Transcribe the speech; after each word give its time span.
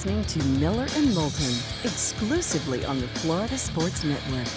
listening 0.00 0.24
to 0.24 0.42
Miller 0.58 0.86
and 0.94 1.14
Moulton 1.14 1.54
exclusively 1.84 2.82
on 2.86 2.98
the 3.00 3.08
Florida 3.08 3.58
Sports 3.58 4.02
Network. 4.02 4.48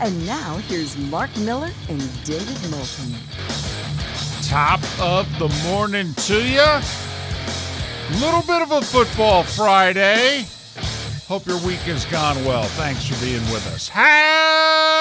And 0.00 0.26
now 0.26 0.56
here's 0.68 0.96
Mark 0.96 1.28
Miller 1.36 1.70
and 1.90 2.24
David 2.24 2.70
Moulton. 2.70 3.14
Top 4.42 4.80
of 4.98 5.28
the 5.38 5.50
morning 5.68 6.14
to 6.14 6.42
you. 6.42 6.80
Little 8.24 8.40
bit 8.40 8.62
of 8.62 8.70
a 8.70 8.80
football 8.80 9.42
Friday. 9.42 10.46
Hope 11.26 11.44
your 11.46 11.60
week 11.66 11.80
has 11.80 12.06
gone 12.06 12.42
well. 12.46 12.64
Thanks 12.64 13.06
for 13.06 13.22
being 13.22 13.42
with 13.52 13.66
us. 13.66 13.90
The 13.90 14.97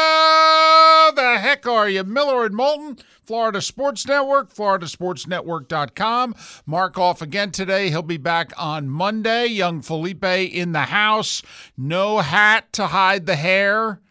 heck 1.57 1.67
are 1.67 1.89
you? 1.89 2.03
Miller 2.03 2.45
and 2.45 2.55
Moulton, 2.55 2.99
Florida 3.23 3.61
Sports 3.61 4.05
Network, 4.05 4.53
floridasportsnetwork.com. 4.53 6.35
Mark 6.67 6.97
off 6.99 7.21
again 7.21 7.51
today. 7.51 7.89
He'll 7.89 8.03
be 8.03 8.17
back 8.17 8.53
on 8.57 8.87
Monday. 8.87 9.47
Young 9.47 9.81
Felipe 9.81 10.23
in 10.23 10.71
the 10.73 10.81
house. 10.81 11.41
No 11.75 12.19
hat 12.19 12.71
to 12.73 12.87
hide 12.87 13.25
the 13.25 13.35
hair 13.35 14.01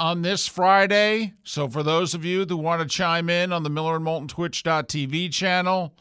on 0.00 0.22
this 0.22 0.48
Friday. 0.48 1.34
So 1.44 1.68
for 1.68 1.84
those 1.84 2.14
of 2.14 2.24
you 2.24 2.44
that 2.44 2.56
want 2.56 2.82
to 2.82 2.88
chime 2.88 3.30
in 3.30 3.52
on 3.52 3.62
the 3.62 3.70
Miller 3.70 3.96
and 3.96 4.04
Moulton 4.04 4.26
Twitch.tv 4.26 5.32
channel, 5.32 5.94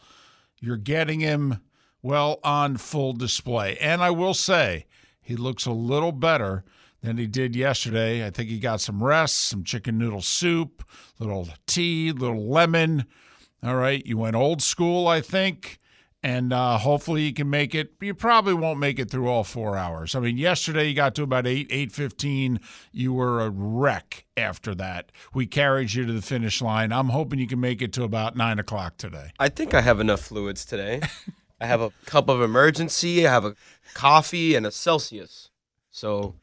you're 0.59 0.77
getting 0.77 1.19
him 1.19 1.59
well 2.01 2.39
on 2.43 2.77
full 2.77 3.13
display. 3.13 3.77
And 3.77 4.01
I 4.01 4.09
will 4.09 4.33
say, 4.33 4.87
he 5.21 5.35
looks 5.35 5.67
a 5.67 5.71
little 5.71 6.11
better 6.11 6.63
than 7.07 7.17
he 7.17 7.25
did 7.25 7.55
yesterday. 7.55 8.25
I 8.25 8.29
think 8.29 8.49
he 8.49 8.59
got 8.59 8.81
some 8.81 9.01
rest, 9.01 9.37
some 9.37 9.63
chicken 9.63 9.97
noodle 9.97 10.21
soup, 10.21 10.83
little 11.19 11.47
tea, 11.65 12.11
little 12.11 12.49
lemon. 12.49 13.05
All 13.63 13.77
right, 13.77 14.05
you 14.05 14.17
went 14.17 14.35
old 14.35 14.61
school, 14.61 15.07
I 15.07 15.21
think, 15.21 15.79
and 16.21 16.51
uh, 16.51 16.77
hopefully 16.77 17.23
you 17.23 17.33
can 17.33 17.49
make 17.49 17.73
it. 17.73 17.93
You 18.01 18.13
probably 18.13 18.53
won't 18.53 18.79
make 18.79 18.99
it 18.99 19.09
through 19.09 19.29
all 19.29 19.45
four 19.45 19.77
hours. 19.77 20.15
I 20.15 20.19
mean, 20.19 20.37
yesterday 20.37 20.89
you 20.89 20.93
got 20.93 21.15
to 21.15 21.23
about 21.23 21.47
eight, 21.47 21.67
eight 21.69 21.93
fifteen. 21.93 22.59
You 22.91 23.13
were 23.13 23.39
a 23.39 23.49
wreck 23.49 24.25
after 24.35 24.75
that. 24.75 25.11
We 25.33 25.47
carried 25.47 25.93
you 25.93 26.05
to 26.05 26.11
the 26.13 26.21
finish 26.21 26.61
line. 26.61 26.91
I'm 26.91 27.09
hoping 27.09 27.39
you 27.39 27.47
can 27.47 27.61
make 27.61 27.81
it 27.81 27.93
to 27.93 28.03
about 28.03 28.35
nine 28.35 28.59
o'clock 28.59 28.97
today. 28.97 29.31
I 29.39 29.47
think 29.47 29.73
I 29.73 29.79
have 29.81 30.01
enough 30.01 30.21
fluids 30.21 30.65
today. 30.65 31.01
I 31.59 31.65
have 31.65 31.81
a 31.81 31.91
cup 32.05 32.27
of 32.27 32.41
emergency. 32.41 33.25
I 33.25 33.31
have 33.31 33.45
a 33.45 33.55
coffee 33.93 34.55
and 34.55 34.67
a 34.67 34.71
Celsius. 34.71 35.49
So 35.89 36.35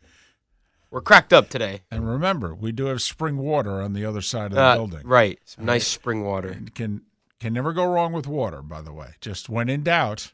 we're 0.95 1.01
cracked 1.01 1.33
up 1.33 1.49
today. 1.51 1.83
And 1.91 2.09
remember, 2.09 2.55
we 2.55 2.71
do 2.71 2.85
have 2.87 3.03
spring 3.03 3.37
water 3.37 3.83
on 3.83 3.95
the 3.95 4.05
other 4.07 4.21
side 4.21 4.53
of 4.53 4.55
the 4.55 4.61
Uh, 4.63 4.77
building. 4.77 5.01
right. 5.05 5.41
Some 5.45 5.65
nice 5.65 5.89
spring 5.89 6.23
water. 6.25 6.49
And 6.51 6.73
can 6.73 7.03
can 7.41 7.53
never 7.53 7.73
go 7.73 7.85
wrong 7.85 8.13
with 8.13 8.29
water, 8.29 8.63
by 8.63 8.81
the 8.81 8.93
way. 8.93 9.15
Just 9.21 9.49
when 9.49 9.69
in 9.69 9.83
doubt, 9.83 10.33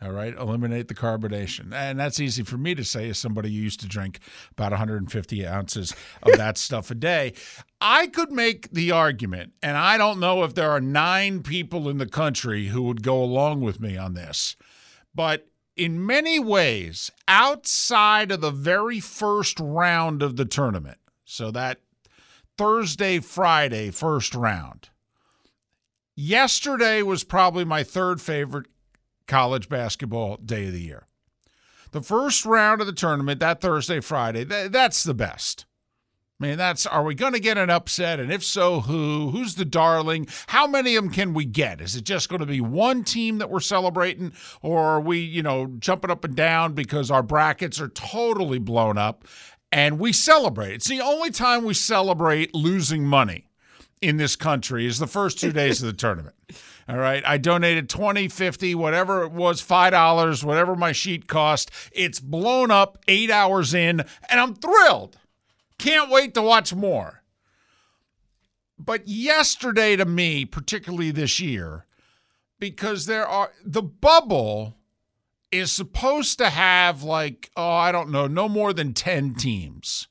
all 0.00 0.10
right, 0.12 0.34
eliminate 0.34 0.88
the 0.88 0.94
carbonation. 0.94 1.72
And 1.74 2.00
that's 2.00 2.18
easy 2.18 2.42
for 2.42 2.56
me 2.56 2.74
to 2.74 2.82
say 2.84 3.10
as 3.10 3.18
somebody 3.18 3.50
who 3.50 3.54
used 3.62 3.80
to 3.80 3.86
drink 3.86 4.18
about 4.52 4.72
150 4.72 5.46
ounces 5.46 5.94
of 6.22 6.32
that 6.38 6.56
stuff 6.56 6.90
a 6.90 6.94
day. 6.94 7.34
I 7.82 8.06
could 8.06 8.32
make 8.32 8.70
the 8.72 8.90
argument, 8.92 9.52
and 9.62 9.76
I 9.76 9.98
don't 9.98 10.18
know 10.18 10.42
if 10.42 10.54
there 10.54 10.70
are 10.70 10.80
nine 10.80 11.42
people 11.42 11.86
in 11.90 11.98
the 11.98 12.06
country 12.06 12.68
who 12.68 12.82
would 12.84 13.02
go 13.02 13.22
along 13.22 13.60
with 13.60 13.78
me 13.78 13.98
on 13.98 14.14
this, 14.14 14.56
but 15.14 15.46
in 15.82 16.06
many 16.06 16.38
ways, 16.38 17.10
outside 17.26 18.30
of 18.30 18.40
the 18.40 18.52
very 18.52 19.00
first 19.00 19.58
round 19.58 20.22
of 20.22 20.36
the 20.36 20.44
tournament, 20.44 20.98
so 21.24 21.50
that 21.50 21.80
Thursday, 22.56 23.18
Friday, 23.18 23.90
first 23.90 24.32
round. 24.32 24.90
Yesterday 26.14 27.02
was 27.02 27.24
probably 27.24 27.64
my 27.64 27.82
third 27.82 28.20
favorite 28.20 28.66
college 29.26 29.68
basketball 29.68 30.36
day 30.36 30.66
of 30.66 30.72
the 30.72 30.82
year. 30.82 31.08
The 31.90 32.00
first 32.02 32.46
round 32.46 32.80
of 32.80 32.86
the 32.86 32.92
tournament, 32.92 33.40
that 33.40 33.60
Thursday, 33.60 33.98
Friday, 33.98 34.44
th- 34.44 34.70
that's 34.70 35.02
the 35.02 35.14
best. 35.14 35.66
I 36.42 36.46
mean, 36.48 36.58
that's 36.58 36.86
are 36.86 37.04
we 37.04 37.14
going 37.14 37.34
to 37.34 37.40
get 37.40 37.56
an 37.56 37.70
upset? 37.70 38.18
And 38.18 38.32
if 38.32 38.42
so, 38.42 38.80
who? 38.80 39.30
Who's 39.30 39.54
the 39.54 39.64
darling? 39.64 40.26
How 40.48 40.66
many 40.66 40.96
of 40.96 41.04
them 41.04 41.12
can 41.12 41.34
we 41.34 41.44
get? 41.44 41.80
Is 41.80 41.94
it 41.94 42.02
just 42.02 42.28
going 42.28 42.40
to 42.40 42.46
be 42.46 42.60
one 42.60 43.04
team 43.04 43.38
that 43.38 43.48
we're 43.48 43.60
celebrating, 43.60 44.32
or 44.60 44.80
are 44.80 45.00
we, 45.00 45.20
you 45.20 45.40
know, 45.40 45.68
jumping 45.78 46.10
up 46.10 46.24
and 46.24 46.34
down 46.34 46.72
because 46.72 47.12
our 47.12 47.22
brackets 47.22 47.80
are 47.80 47.90
totally 47.90 48.58
blown 48.58 48.98
up 48.98 49.24
and 49.70 50.00
we 50.00 50.12
celebrate? 50.12 50.74
It's 50.74 50.88
the 50.88 51.00
only 51.00 51.30
time 51.30 51.64
we 51.64 51.74
celebrate 51.74 52.56
losing 52.56 53.04
money 53.04 53.46
in 54.00 54.16
this 54.16 54.34
country 54.34 54.84
is 54.84 54.98
the 54.98 55.06
first 55.06 55.38
two 55.38 55.52
days 55.52 55.80
of 55.80 55.86
the 55.86 55.96
tournament. 55.96 56.34
All 56.88 56.98
right. 56.98 57.22
I 57.24 57.38
donated 57.38 57.88
20, 57.88 58.26
50, 58.26 58.74
whatever 58.74 59.22
it 59.22 59.30
was, 59.30 59.62
$5, 59.62 60.42
whatever 60.42 60.74
my 60.74 60.90
sheet 60.90 61.28
cost. 61.28 61.70
It's 61.92 62.18
blown 62.18 62.72
up 62.72 62.98
eight 63.06 63.30
hours 63.30 63.72
in, 63.72 64.00
and 64.28 64.40
I'm 64.40 64.56
thrilled. 64.56 65.18
Can't 65.82 66.10
wait 66.10 66.32
to 66.34 66.42
watch 66.42 66.72
more. 66.72 67.24
But 68.78 69.08
yesterday 69.08 69.96
to 69.96 70.04
me, 70.04 70.44
particularly 70.44 71.10
this 71.10 71.40
year, 71.40 71.86
because 72.60 73.06
there 73.06 73.26
are 73.26 73.50
the 73.64 73.82
bubble 73.82 74.76
is 75.50 75.72
supposed 75.72 76.38
to 76.38 76.50
have 76.50 77.02
like, 77.02 77.50
oh, 77.56 77.68
I 77.68 77.90
don't 77.90 78.10
know, 78.10 78.28
no 78.28 78.48
more 78.48 78.72
than 78.72 78.94
10 78.94 79.34
teams. 79.34 80.06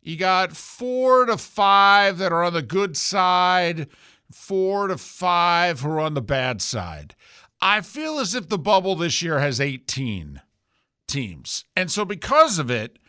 You 0.00 0.16
got 0.16 0.56
four 0.56 1.26
to 1.26 1.36
five 1.36 2.18
that 2.18 2.30
are 2.30 2.44
on 2.44 2.52
the 2.52 2.62
good 2.62 2.96
side, 2.96 3.88
four 4.30 4.86
to 4.86 4.96
five 4.96 5.80
who 5.80 5.90
are 5.90 6.00
on 6.00 6.14
the 6.14 6.22
bad 6.22 6.62
side. 6.62 7.16
I 7.60 7.80
feel 7.80 8.20
as 8.20 8.36
if 8.36 8.48
the 8.48 8.56
bubble 8.56 8.94
this 8.94 9.20
year 9.20 9.40
has 9.40 9.60
18 9.60 10.40
teams. 11.08 11.64
And 11.74 11.90
so, 11.90 12.04
because 12.04 12.60
of 12.60 12.70
it, 12.70 13.00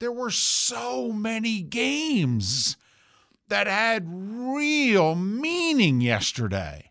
there 0.00 0.10
were 0.10 0.30
so 0.30 1.12
many 1.12 1.60
games 1.60 2.76
that 3.48 3.66
had 3.66 4.06
real 4.08 5.14
meaning 5.14 6.00
yesterday. 6.00 6.90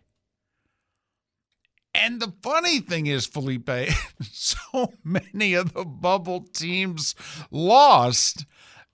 And 1.92 2.20
the 2.20 2.32
funny 2.40 2.78
thing 2.78 3.06
is, 3.06 3.26
Felipe, 3.26 3.68
so 4.22 4.92
many 5.02 5.54
of 5.54 5.74
the 5.74 5.84
bubble 5.84 6.42
teams 6.52 7.16
lost. 7.50 8.46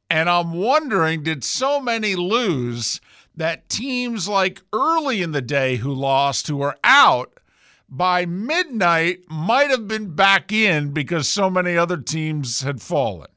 And 0.09 0.31
I'm 0.31 0.53
wondering, 0.53 1.23
did 1.23 1.45
so 1.45 1.79
many 1.81 2.17
lose 2.17 3.01
that 3.35 3.69
teams 3.69 4.27
like 4.27 4.63
early 4.73 5.21
in 5.21 5.33
the 5.33 5.43
day 5.43 5.77
who 5.77 5.93
lost, 5.93 6.47
who 6.47 6.63
are 6.63 6.77
out, 6.83 7.39
by 7.89 8.25
midnight 8.25 9.21
might 9.29 9.71
have 9.71 9.87
been 9.87 10.15
back 10.15 10.51
in 10.51 10.93
because 10.93 11.29
so 11.29 11.51
many 11.51 11.77
other 11.77 11.99
teams 11.99 12.63
had 12.63 12.81
fallen? 12.81 13.29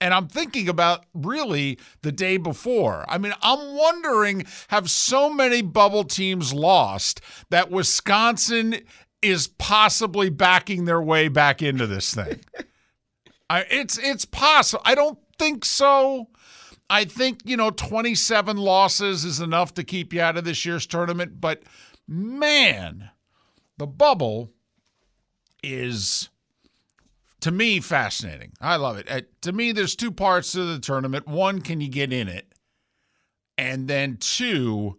And 0.00 0.14
I'm 0.14 0.28
thinking 0.28 0.68
about 0.68 1.04
really 1.12 1.78
the 2.02 2.12
day 2.12 2.38
before. 2.38 3.04
I 3.08 3.18
mean, 3.18 3.34
I'm 3.42 3.76
wondering 3.76 4.44
have 4.68 4.90
so 4.90 5.28
many 5.32 5.60
bubble 5.60 6.04
teams 6.04 6.54
lost 6.54 7.20
that 7.50 7.70
Wisconsin 7.70 8.80
is 9.22 9.48
possibly 9.48 10.30
backing 10.30 10.84
their 10.84 11.02
way 11.02 11.28
back 11.28 11.62
into 11.62 11.86
this 11.86 12.14
thing? 12.14 12.40
I, 13.50 13.66
it's 13.70 13.98
it's 13.98 14.24
possible. 14.24 14.82
I 14.86 14.94
don't 14.94 15.18
think 15.38 15.64
so. 15.64 16.28
I 16.88 17.04
think 17.04 17.40
you 17.44 17.56
know 17.56 17.70
27 17.70 18.56
losses 18.56 19.24
is 19.24 19.40
enough 19.40 19.74
to 19.74 19.84
keep 19.84 20.12
you 20.12 20.20
out 20.20 20.36
of 20.36 20.44
this 20.44 20.64
year's 20.64 20.86
tournament. 20.86 21.40
But 21.40 21.62
man, 22.06 23.10
the 23.76 23.86
bubble 23.86 24.52
is 25.62 26.29
to 27.40 27.50
me 27.50 27.80
fascinating. 27.80 28.52
I 28.60 28.76
love 28.76 28.98
it. 28.98 29.10
Uh, 29.10 29.22
to 29.42 29.52
me, 29.52 29.72
there's 29.72 29.96
two 29.96 30.10
parts 30.10 30.52
to 30.52 30.64
the 30.64 30.78
tournament. 30.78 31.26
One, 31.26 31.60
can 31.60 31.80
you 31.80 31.88
get 31.88 32.12
in 32.12 32.28
it? 32.28 32.52
And 33.58 33.88
then 33.88 34.16
two, 34.18 34.98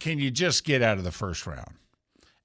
can 0.00 0.18
you 0.18 0.30
just 0.30 0.64
get 0.64 0.82
out 0.82 0.98
of 0.98 1.04
the 1.04 1.12
first 1.12 1.46
round? 1.46 1.74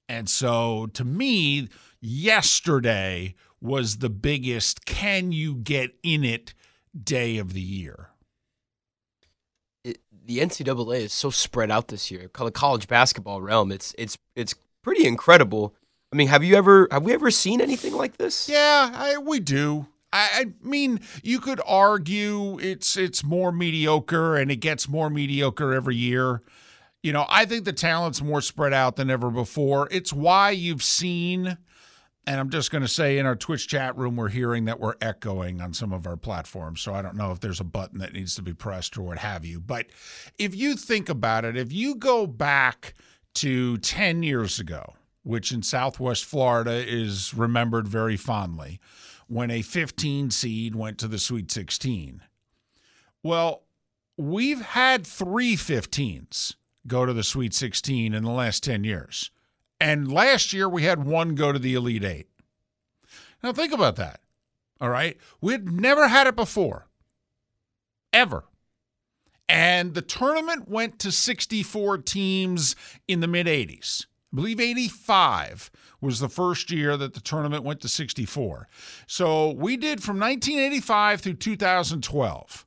And 0.08 0.28
so 0.28 0.86
to 0.94 1.04
me, 1.04 1.68
yesterday 2.00 3.34
was 3.60 3.98
the 3.98 4.10
biggest 4.10 4.84
can 4.84 5.32
you 5.32 5.54
get 5.54 5.92
in 6.02 6.24
it 6.24 6.52
day 7.00 7.38
of 7.38 7.54
the 7.54 7.60
year. 7.60 8.10
It, 9.84 10.00
the 10.24 10.38
NCAA 10.40 11.02
is 11.02 11.12
so 11.12 11.30
spread 11.30 11.70
out 11.70 11.88
this 11.88 12.10
year. 12.10 12.30
The 12.34 12.50
college 12.50 12.88
basketball 12.88 13.40
realm, 13.40 13.72
it's 13.72 13.94
it's 13.96 14.18
it's 14.36 14.54
pretty 14.82 15.06
incredible. 15.06 15.74
I 16.12 16.16
mean, 16.16 16.28
have 16.28 16.44
you 16.44 16.56
ever 16.56 16.88
have 16.90 17.04
we 17.04 17.14
ever 17.14 17.30
seen 17.30 17.60
anything 17.60 17.94
like 17.94 18.18
this? 18.18 18.48
Yeah, 18.48 18.90
I, 18.94 19.16
we 19.18 19.40
do. 19.40 19.86
I, 20.12 20.28
I 20.34 20.46
mean, 20.66 21.00
you 21.22 21.40
could 21.40 21.60
argue 21.66 22.58
it's 22.58 22.96
it's 22.96 23.24
more 23.24 23.50
mediocre 23.50 24.36
and 24.36 24.50
it 24.50 24.56
gets 24.56 24.88
more 24.88 25.08
mediocre 25.08 25.72
every 25.72 25.96
year. 25.96 26.42
You 27.02 27.12
know, 27.12 27.24
I 27.28 27.46
think 27.46 27.64
the 27.64 27.72
talent's 27.72 28.22
more 28.22 28.42
spread 28.42 28.72
out 28.72 28.96
than 28.96 29.10
ever 29.10 29.30
before. 29.30 29.88
It's 29.90 30.12
why 30.12 30.50
you've 30.50 30.82
seen, 30.84 31.56
and 32.26 32.40
I'm 32.40 32.50
just 32.50 32.70
going 32.70 32.82
to 32.82 32.88
say 32.88 33.18
in 33.18 33.26
our 33.26 33.34
Twitch 33.34 33.66
chat 33.66 33.96
room, 33.96 34.14
we're 34.14 34.28
hearing 34.28 34.66
that 34.66 34.78
we're 34.78 34.94
echoing 35.00 35.60
on 35.60 35.72
some 35.72 35.92
of 35.92 36.06
our 36.06 36.16
platforms. 36.16 36.80
So 36.82 36.94
I 36.94 37.02
don't 37.02 37.16
know 37.16 37.32
if 37.32 37.40
there's 37.40 37.58
a 37.58 37.64
button 37.64 37.98
that 38.00 38.12
needs 38.12 38.36
to 38.36 38.42
be 38.42 38.52
pressed 38.52 38.96
or 38.96 39.02
what 39.02 39.18
have 39.18 39.44
you. 39.44 39.58
But 39.58 39.86
if 40.38 40.54
you 40.54 40.76
think 40.76 41.08
about 41.08 41.44
it, 41.44 41.56
if 41.56 41.72
you 41.72 41.96
go 41.96 42.26
back 42.26 42.94
to 43.34 43.78
10 43.78 44.22
years 44.22 44.60
ago, 44.60 44.94
which 45.22 45.52
in 45.52 45.62
Southwest 45.62 46.24
Florida 46.24 46.84
is 46.86 47.34
remembered 47.34 47.86
very 47.86 48.16
fondly, 48.16 48.80
when 49.28 49.50
a 49.50 49.62
15 49.62 50.30
seed 50.30 50.74
went 50.74 50.98
to 50.98 51.08
the 51.08 51.18
Sweet 51.18 51.50
16. 51.50 52.22
Well, 53.22 53.62
we've 54.16 54.60
had 54.60 55.06
three 55.06 55.56
15s 55.56 56.56
go 56.86 57.06
to 57.06 57.12
the 57.12 57.22
Sweet 57.22 57.54
16 57.54 58.14
in 58.14 58.24
the 58.24 58.30
last 58.30 58.62
10 58.64 58.84
years. 58.84 59.30
And 59.80 60.12
last 60.12 60.52
year 60.52 60.68
we 60.68 60.82
had 60.82 61.04
one 61.04 61.34
go 61.34 61.52
to 61.52 61.58
the 61.58 61.74
Elite 61.74 62.04
Eight. 62.04 62.28
Now 63.42 63.52
think 63.52 63.72
about 63.72 63.96
that. 63.96 64.20
All 64.80 64.90
right. 64.90 65.16
We'd 65.40 65.72
never 65.72 66.08
had 66.08 66.26
it 66.26 66.36
before, 66.36 66.88
ever. 68.12 68.44
And 69.48 69.94
the 69.94 70.02
tournament 70.02 70.68
went 70.68 70.98
to 71.00 71.12
64 71.12 71.98
teams 71.98 72.74
in 73.06 73.20
the 73.20 73.26
mid 73.26 73.46
80s. 73.46 74.06
I 74.32 74.36
believe 74.36 74.60
85 74.60 75.70
was 76.00 76.18
the 76.18 76.28
first 76.28 76.70
year 76.70 76.96
that 76.96 77.14
the 77.14 77.20
tournament 77.20 77.64
went 77.64 77.80
to 77.80 77.88
64. 77.88 78.66
So 79.06 79.50
we 79.50 79.76
did 79.76 80.02
from 80.02 80.18
1985 80.18 81.20
through 81.20 81.34
2012. 81.34 82.66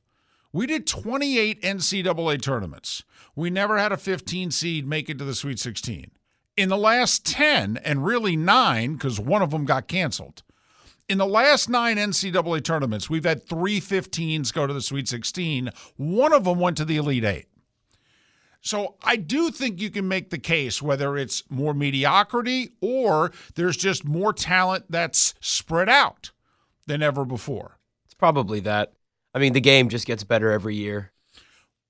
We 0.52 0.66
did 0.66 0.86
28 0.86 1.60
NCAA 1.62 2.40
tournaments. 2.40 3.02
We 3.34 3.50
never 3.50 3.78
had 3.78 3.92
a 3.92 3.96
15 3.96 4.50
seed 4.52 4.86
make 4.86 5.10
it 5.10 5.18
to 5.18 5.24
the 5.24 5.34
Sweet 5.34 5.58
16. 5.58 6.12
In 6.56 6.68
the 6.68 6.76
last 6.76 7.26
10, 7.26 7.78
and 7.78 8.06
really 8.06 8.36
nine, 8.36 8.94
because 8.94 9.20
one 9.20 9.42
of 9.42 9.50
them 9.50 9.66
got 9.66 9.88
canceled, 9.88 10.42
in 11.08 11.18
the 11.18 11.26
last 11.26 11.68
nine 11.68 11.96
NCAA 11.96 12.64
tournaments, 12.64 13.10
we've 13.10 13.24
had 13.24 13.46
three 13.46 13.80
15s 13.80 14.52
go 14.52 14.66
to 14.66 14.72
the 14.72 14.80
Sweet 14.80 15.08
16. 15.08 15.70
One 15.96 16.32
of 16.32 16.44
them 16.44 16.58
went 16.58 16.76
to 16.78 16.84
the 16.84 16.96
Elite 16.96 17.24
Eight. 17.24 17.46
So 18.66 18.96
I 19.04 19.14
do 19.14 19.52
think 19.52 19.80
you 19.80 19.90
can 19.90 20.08
make 20.08 20.30
the 20.30 20.38
case 20.38 20.82
whether 20.82 21.16
it's 21.16 21.44
more 21.48 21.72
mediocrity 21.72 22.70
or 22.80 23.30
there's 23.54 23.76
just 23.76 24.04
more 24.04 24.32
talent 24.32 24.86
that's 24.90 25.34
spread 25.40 25.88
out 25.88 26.32
than 26.88 27.00
ever 27.00 27.24
before. 27.24 27.78
It's 28.06 28.14
probably 28.14 28.58
that. 28.60 28.94
I 29.32 29.38
mean, 29.38 29.52
the 29.52 29.60
game 29.60 29.88
just 29.88 30.04
gets 30.04 30.24
better 30.24 30.50
every 30.50 30.74
year. 30.74 31.12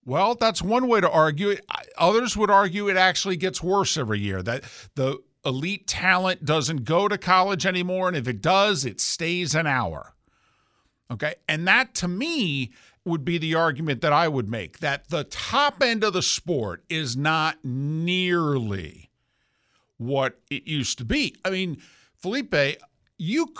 Well, 0.05 0.35
that's 0.35 0.61
one 0.61 0.87
way 0.87 1.01
to 1.01 1.11
argue 1.11 1.49
it. 1.49 1.65
Others 1.97 2.37
would 2.37 2.51
argue 2.51 2.89
it 2.89 2.99
actually 2.99 3.37
gets 3.37 3.63
worse 3.63 3.97
every 3.97 4.21
year. 4.21 4.43
That 4.43 4.65
the 4.97 5.23
elite 5.47 5.87
talent 5.87 6.45
doesn't 6.45 6.85
go 6.85 7.09
to 7.09 7.17
college 7.17 7.65
anymore. 7.65 8.09
And 8.09 8.17
if 8.19 8.29
it 8.29 8.43
does, 8.43 8.85
it 8.85 9.01
stays 9.01 9.55
an 9.55 9.67
hour. 9.67 10.15
Okay. 11.11 11.37
And 11.49 11.67
that 11.67 11.95
to 11.95 12.09
me 12.09 12.73
would 13.07 13.25
be 13.25 13.39
the 13.39 13.55
argument 13.55 14.01
that 14.01 14.13
I 14.13 14.29
would 14.29 14.49
make 14.49 14.81
that 14.81 15.09
the 15.09 15.25
top 15.25 15.83
end 15.83 16.05
of 16.05 16.13
the 16.13 16.23
sport 16.23 16.85
is 16.89 17.17
not 17.17 17.65
nearly 17.65 19.11
what 19.97 20.39
it 20.51 20.67
used 20.67 20.99
to 20.99 21.05
be. 21.05 21.35
I 21.45 21.51
mean, 21.51 21.79
Felipe, 22.15 22.83
you 23.19 23.55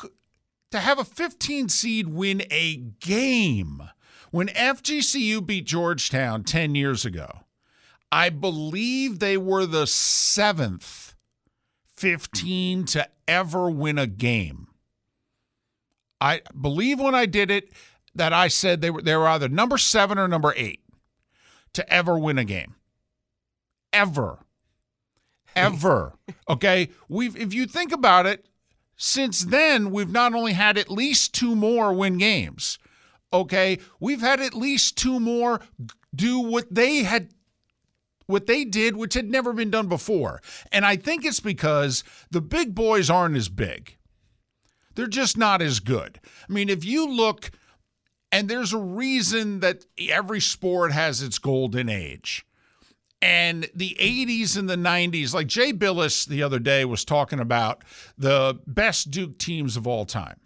to 0.71 0.79
have 0.79 0.99
a 0.99 1.05
15 1.05 1.69
seed 1.69 2.09
win 2.09 2.43
a 2.51 2.77
game 2.77 3.83
when 4.31 4.49
FGCU 4.49 5.47
beat 5.47 5.67
Georgetown 5.67 6.43
10 6.43 6.75
years 6.75 7.05
ago. 7.05 7.41
I 8.13 8.31
believe 8.31 9.19
they 9.19 9.37
were 9.37 9.67
the 9.67 9.87
seventh 9.87 11.15
15 11.97 12.85
to 12.87 13.09
ever 13.27 13.71
win 13.71 13.99
a 13.99 14.07
game. 14.07 14.69
I 16.21 16.43
believe 16.59 17.01
when 17.01 17.15
I 17.15 17.27
did 17.27 17.51
it 17.51 17.71
that 18.17 18.33
I 18.33 18.49
said 18.49 18.81
they 18.81 18.91
were 18.91 19.03
they 19.03 19.17
were 19.17 19.29
either 19.29 19.49
number 19.49 19.79
7 19.79 20.19
or 20.19 20.29
number 20.29 20.53
8 20.57 20.81
to 21.75 21.93
ever 21.93 22.19
win 22.19 22.39
a 22.39 22.45
game. 22.45 22.75
Ever. 23.93 24.39
Ever. 25.55 26.15
okay? 26.49 26.91
We've 27.09 27.37
if 27.37 27.55
you 27.55 27.67
think 27.67 27.93
about 27.93 28.27
it, 28.27 28.47
since 28.97 29.41
then 29.41 29.91
we've 29.91 30.11
not 30.11 30.35
only 30.35 30.53
had 30.53 30.79
at 30.79 30.91
least 30.91 31.35
two 31.35 31.55
more 31.55 31.93
win 31.93 32.19
games. 32.19 32.79
Okay? 33.33 33.79
We've 34.01 34.21
had 34.21 34.41
at 34.41 34.55
least 34.55 34.97
two 34.97 35.21
more 35.21 35.61
do 36.15 36.41
what 36.41 36.75
they 36.75 37.03
had 37.03 37.31
what 38.27 38.47
they 38.47 38.65
did, 38.65 38.97
which 38.97 39.15
had 39.15 39.31
never 39.31 39.53
been 39.53 39.71
done 39.71 39.89
before. 39.89 40.43
And 40.73 40.85
I 40.85 40.97
think 40.97 41.25
it's 41.25 41.41
because 41.41 42.03
the 42.31 42.41
big 42.41 42.75
boys 42.75 43.09
aren't 43.09 43.37
as 43.37 43.49
big. 43.49 43.97
They're 44.95 45.07
just 45.07 45.37
not 45.37 45.63
as 45.63 45.79
good. 45.79 46.19
I 46.49 46.53
mean, 46.53 46.69
if 46.69 46.85
you 46.85 47.09
look, 47.09 47.51
and 48.33 48.49
there's 48.49 48.73
a 48.73 48.79
reason 48.79 49.61
that 49.61 49.87
every 49.99 50.41
sport 50.41 50.93
has 50.93 51.23
its 51.23 51.39
golden 51.39 51.89
age. 51.89 52.45
And 53.23 53.69
the 53.75 53.97
80s 53.99 54.59
and 54.59 54.69
the 54.69 54.77
90s, 54.77 55.33
like 55.33 55.47
Jay 55.47 55.73
Bilas 55.73 56.27
the 56.27 56.43
other 56.43 56.59
day 56.59 56.85
was 56.85 57.05
talking 57.05 57.41
about 57.41 57.83
the 58.19 58.61
best 58.67 59.11
Duke 59.11 59.39
teams 59.39 59.77
of 59.77 59.87
all 59.87 60.05
time. 60.05 60.39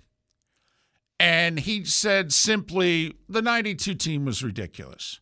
And 1.18 1.58
he 1.58 1.84
said 1.84 2.32
simply, 2.32 3.14
the 3.28 3.42
92 3.42 3.94
team 3.94 4.24
was 4.24 4.42
ridiculous. 4.42 5.20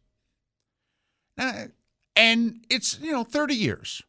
And 1.36 2.66
it's, 2.68 2.98
you 3.00 3.12
know, 3.12 3.24
30 3.24 3.54
years, 3.54 4.02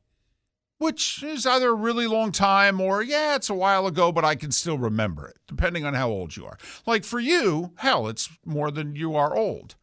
which 0.80 1.22
is 1.22 1.46
either 1.46 1.70
a 1.70 1.76
really 1.76 2.08
long 2.08 2.32
time 2.32 2.82
or, 2.82 3.04
yeah, 3.04 3.36
it's 3.36 3.50
a 3.50 3.54
while 3.54 3.86
ago, 3.86 4.12
but 4.12 4.26
I 4.26 4.36
can 4.36 4.52
still 4.52 4.78
remember 4.78 5.28
it, 5.28 5.38
depending 5.48 5.86
on 5.86 5.94
how 5.94 6.10
old 6.10 6.36
you 6.36 6.46
are. 6.46 6.58
Like 6.88 7.04
for 7.04 7.20
you, 7.20 7.74
hell, 7.76 8.08
it's 8.08 8.30
more 8.46 8.72
than 8.72 8.96
you 8.96 9.16
are 9.16 9.36
old. 9.36 9.76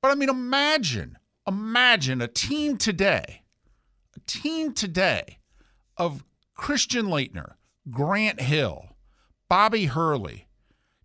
But 0.00 0.12
I 0.12 0.14
mean, 0.14 0.30
imagine, 0.30 1.18
imagine 1.46 2.22
a 2.22 2.28
team 2.28 2.78
today, 2.78 3.42
a 4.16 4.20
team 4.26 4.72
today 4.72 5.38
of 5.96 6.24
Christian 6.54 7.06
Laettner, 7.06 7.54
Grant 7.90 8.40
Hill, 8.40 8.96
Bobby 9.48 9.86
Hurley, 9.86 10.46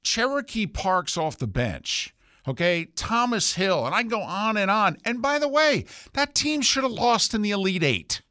Cherokee 0.03 0.67
Parks 0.67 1.17
off 1.17 1.37
the 1.37 1.47
bench 1.47 2.13
okay, 2.47 2.85
Thomas 2.95 3.53
Hill, 3.53 3.85
and 3.85 3.93
I 3.93 4.01
can 4.01 4.09
go 4.09 4.21
on 4.21 4.57
and 4.57 4.71
on. 4.71 4.97
And 5.05 5.21
by 5.21 5.39
the 5.39 5.47
way, 5.47 5.85
that 6.13 6.33
team 6.33 6.61
should 6.61 6.83
have 6.83 6.91
lost 6.91 7.33
in 7.35 7.43
the 7.43 7.51
Elite 7.51 7.83
Eight. 7.83 8.21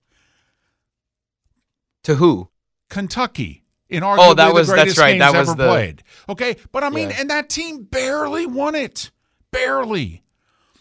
To 2.04 2.16
who? 2.16 2.50
Kentucky. 2.88 3.64
In 3.88 4.04
oh, 4.04 4.08
arguably 4.08 4.30
oh, 4.30 4.34
that 4.34 4.54
was 4.54 4.68
the 4.68 4.74
greatest 4.74 4.96
that's 4.96 4.98
right. 4.98 5.18
That 5.18 5.36
was 5.36 5.48
ever 5.48 5.58
the... 5.58 5.68
played. 5.68 6.02
Okay, 6.28 6.56
but 6.70 6.84
I 6.84 6.90
mean, 6.90 7.10
yeah. 7.10 7.16
and 7.20 7.30
that 7.30 7.48
team 7.48 7.82
barely 7.82 8.46
won 8.46 8.74
it. 8.74 9.10
Barely 9.50 10.22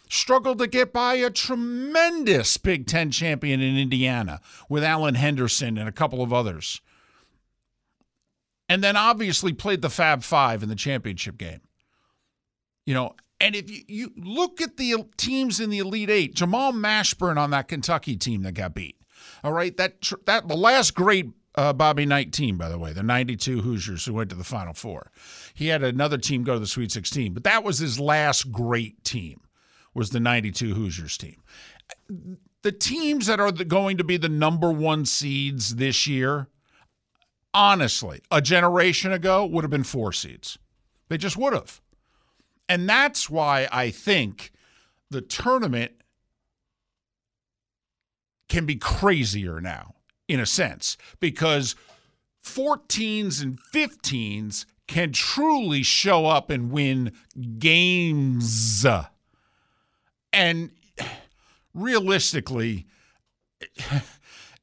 struggled 0.09 0.59
to 0.59 0.67
get 0.67 0.93
by 0.93 1.15
a 1.15 1.29
tremendous 1.29 2.57
Big 2.57 2.85
Ten 2.85 3.09
champion 3.09 3.61
in 3.61 3.77
Indiana 3.77 4.41
with 4.67 4.83
Alan 4.83 5.15
Henderson 5.15 5.77
and 5.77 5.89
a 5.89 5.91
couple 5.91 6.21
of 6.21 6.33
others. 6.33 6.81
And 8.67 8.83
then 8.83 8.95
obviously 8.95 9.53
played 9.53 9.81
the 9.81 9.89
Fab 9.89 10.23
Five 10.23 10.61
in 10.61 10.69
the 10.69 10.75
championship 10.75 11.37
game. 11.37 11.61
You 12.85 12.93
know, 12.93 13.15
and 13.39 13.55
if 13.55 13.71
you, 13.71 13.83
you 13.87 14.11
look 14.17 14.61
at 14.61 14.77
the 14.77 15.05
teams 15.17 15.59
in 15.59 15.71
the 15.71 15.79
Elite 15.79 16.09
Eight, 16.09 16.35
Jamal 16.35 16.73
Mashburn 16.73 17.37
on 17.37 17.51
that 17.51 17.67
Kentucky 17.67 18.15
team 18.15 18.43
that 18.43 18.53
got 18.53 18.75
beat. 18.75 18.98
All 19.43 19.53
right, 19.53 19.75
that 19.77 20.01
that 20.25 20.47
the 20.47 20.55
last 20.55 20.93
great 20.95 21.27
uh, 21.55 21.73
Bobby 21.73 22.05
Knight 22.05 22.31
team, 22.31 22.57
by 22.57 22.69
the 22.69 22.77
way, 22.77 22.93
the 22.93 23.03
'92 23.03 23.61
Hoosiers 23.61 24.05
who 24.05 24.13
went 24.13 24.29
to 24.29 24.35
the 24.35 24.43
Final 24.43 24.73
Four. 24.73 25.11
He 25.53 25.67
had 25.67 25.83
another 25.83 26.17
team 26.17 26.43
go 26.43 26.53
to 26.53 26.59
the 26.59 26.67
Sweet 26.67 26.91
16, 26.91 27.33
but 27.33 27.43
that 27.43 27.63
was 27.63 27.79
his 27.79 27.99
last 27.99 28.51
great 28.51 29.03
team. 29.03 29.41
Was 29.93 30.11
the 30.11 30.19
'92 30.19 30.73
Hoosiers 30.73 31.17
team? 31.17 31.41
The 32.61 32.71
teams 32.71 33.27
that 33.27 33.39
are 33.39 33.51
the, 33.51 33.65
going 33.65 33.97
to 33.97 34.03
be 34.03 34.17
the 34.17 34.29
number 34.29 34.71
one 34.71 35.05
seeds 35.05 35.75
this 35.75 36.05
year, 36.07 36.47
honestly, 37.53 38.21
a 38.29 38.41
generation 38.41 39.11
ago 39.11 39.45
would 39.45 39.63
have 39.63 39.71
been 39.71 39.83
four 39.83 40.11
seeds. 40.11 40.57
They 41.07 41.17
just 41.17 41.37
would 41.37 41.53
have. 41.53 41.81
And 42.67 42.87
that's 42.87 43.29
why 43.29 43.67
I 43.71 43.89
think 43.89 44.51
the 45.09 45.21
tournament 45.21 45.93
can 48.49 48.65
be 48.65 48.75
crazier 48.75 49.61
now, 49.61 49.95
in 50.27 50.39
a 50.39 50.45
sense, 50.45 50.97
because 51.19 51.75
14s 52.43 53.41
and 53.41 53.59
15s 53.73 54.65
can 54.87 55.13
truly 55.13 55.83
show 55.83 56.25
up 56.25 56.49
and 56.49 56.71
win 56.71 57.11
games. 57.59 58.85
And 60.33 60.71
realistically, 61.73 62.87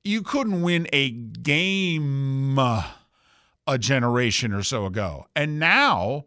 you 0.04 0.22
couldn't 0.22 0.62
win 0.62 0.88
a 0.92 1.10
game 1.10 2.58
a 2.58 3.78
generation 3.78 4.52
or 4.52 4.62
so 4.62 4.86
ago. 4.86 5.26
And 5.36 5.58
now 5.58 6.24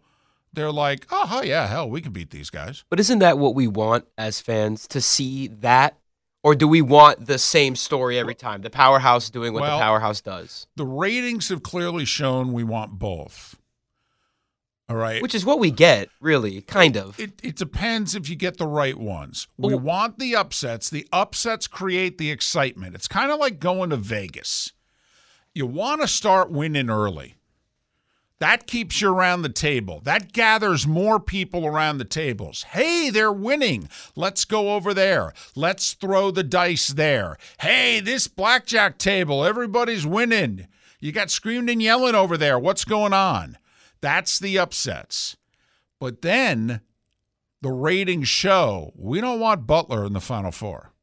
they're 0.54 0.72
like, 0.72 1.06
oh, 1.12 1.42
yeah, 1.44 1.68
hell, 1.68 1.90
we 1.90 2.02
can 2.02 2.12
beat 2.12 2.32
these 2.32 2.50
guys. 2.50 2.84
But 2.90 3.00
isn't 3.00 3.20
that 3.20 3.38
what 3.38 3.54
we 3.54 3.68
want 3.68 4.06
as 4.18 4.40
fans 4.40 4.88
to 4.90 5.02
see 5.02 5.48
that? 5.48 5.98
Or 6.42 6.56
do 6.56 6.68
we 6.68 6.82
want 6.82 7.26
the 7.26 7.38
same 7.38 7.76
story 7.76 8.18
every 8.18 8.36
time? 8.36 8.62
The 8.62 8.70
powerhouse 8.70 9.30
doing 9.30 9.54
what 9.54 9.62
well, 9.62 9.78
the 9.78 9.84
powerhouse 9.84 10.22
does? 10.22 10.68
The 10.76 10.86
ratings 10.86 11.50
have 11.50 11.64
clearly 11.64 12.06
shown 12.06 12.54
we 12.54 12.64
want 12.64 12.98
both. 12.98 13.58
All 14.88 14.96
right. 14.96 15.22
Which 15.22 15.36
is 15.36 15.46
what 15.46 15.60
we 15.60 15.70
get, 15.70 16.10
really, 16.20 16.62
kind 16.62 16.98
of. 16.98 17.20
It, 17.20 17.34
it 17.44 17.56
depends 17.56 18.16
if 18.16 18.28
you 18.28 18.36
get 18.36 18.58
the 18.58 18.66
right 18.66 18.98
ones. 18.98 19.48
We 19.58 19.76
want 19.76 20.18
the 20.18 20.36
upsets. 20.36 20.90
The 20.90 21.08
upsets 21.14 21.68
create 21.68 22.18
the 22.18 22.32
excitement. 22.32 22.96
It's 22.96 23.08
kind 23.08 23.32
of 23.32 23.40
like 23.40 23.60
going 23.60 23.92
to 23.92 23.98
Vegas. 23.98 24.72
you 25.54 25.68
want 25.68 26.02
to 26.02 26.08
start 26.08 26.50
winning 26.52 26.90
early. 26.90 27.36
That 28.40 28.68
keeps 28.68 29.02
you 29.02 29.14
around 29.14 29.42
the 29.42 29.50
table. 29.50 30.00
That 30.04 30.32
gathers 30.32 30.88
more 30.88 31.20
people 31.20 31.66
around 31.66 31.98
the 31.98 32.06
tables. 32.06 32.64
Hey, 32.64 33.10
they're 33.10 33.34
winning. 33.34 33.90
Let's 34.16 34.46
go 34.46 34.76
over 34.76 34.94
there. 34.94 35.34
Let's 35.56 35.94
throw 35.94 36.32
the 36.32 36.44
dice 36.44 36.88
there. 36.88 37.38
Hey, 37.60 38.00
this 38.00 38.28
blackjack 38.28 38.98
table, 38.98 39.44
everybody's 39.44 40.06
winning. 40.06 40.68
You 41.02 41.12
got 41.12 41.32
screamed 41.32 41.70
and 41.70 41.82
yelling 41.82 42.16
over 42.16 42.38
there. 42.38 42.58
What's 42.58 42.86
going 42.86 43.14
on? 43.14 43.58
That's 44.02 44.40
the 44.40 44.58
upsets. 44.58 45.36
But 46.00 46.22
then 46.22 46.80
the 47.62 47.72
ratings 47.72 48.30
show 48.30 48.94
we 48.96 49.20
don't 49.20 49.42
want 49.42 49.68
Butler 49.68 50.06
in 50.06 50.14
the 50.14 50.22
Final 50.22 50.52
Four. 50.52 50.94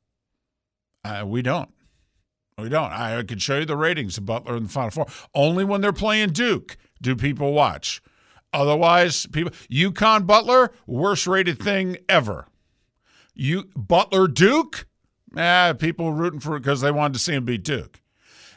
Uh, 1.05 1.25
we 1.27 1.43
don't. 1.43 1.69
We 2.59 2.71
don't. 2.71 2.91
I 2.91 3.23
could 3.23 3.43
show 3.43 3.59
you 3.59 3.67
the 3.67 3.77
ratings 3.77 4.17
of 4.17 4.25
Butler 4.25 4.57
in 4.57 4.65
the 4.65 4.69
Final 4.71 4.91
Four. 4.91 5.07
Only 5.35 5.65
when 5.65 5.83
they're 5.83 5.93
playing 5.93 6.31
Duke 6.31 6.79
do 7.01 7.15
people 7.17 7.53
watch. 7.53 8.03
Otherwise, 8.53 9.27
people 9.27 9.53
UConn 9.71 10.27
Butler, 10.27 10.73
worst 10.87 11.27
rated 11.27 11.59
thing 11.59 11.99
ever. 12.09 12.47
You 13.35 13.65
Butler 13.77 14.29
Duke, 14.29 14.87
eh, 15.37 15.73
people 15.75 16.13
rooting 16.13 16.41
for 16.41 16.57
it 16.57 16.61
because 16.61 16.81
they 16.81 16.91
wanted 16.91 17.15
to 17.15 17.19
see 17.19 17.35
him 17.35 17.45
beat 17.45 17.65
Duke. 17.65 18.01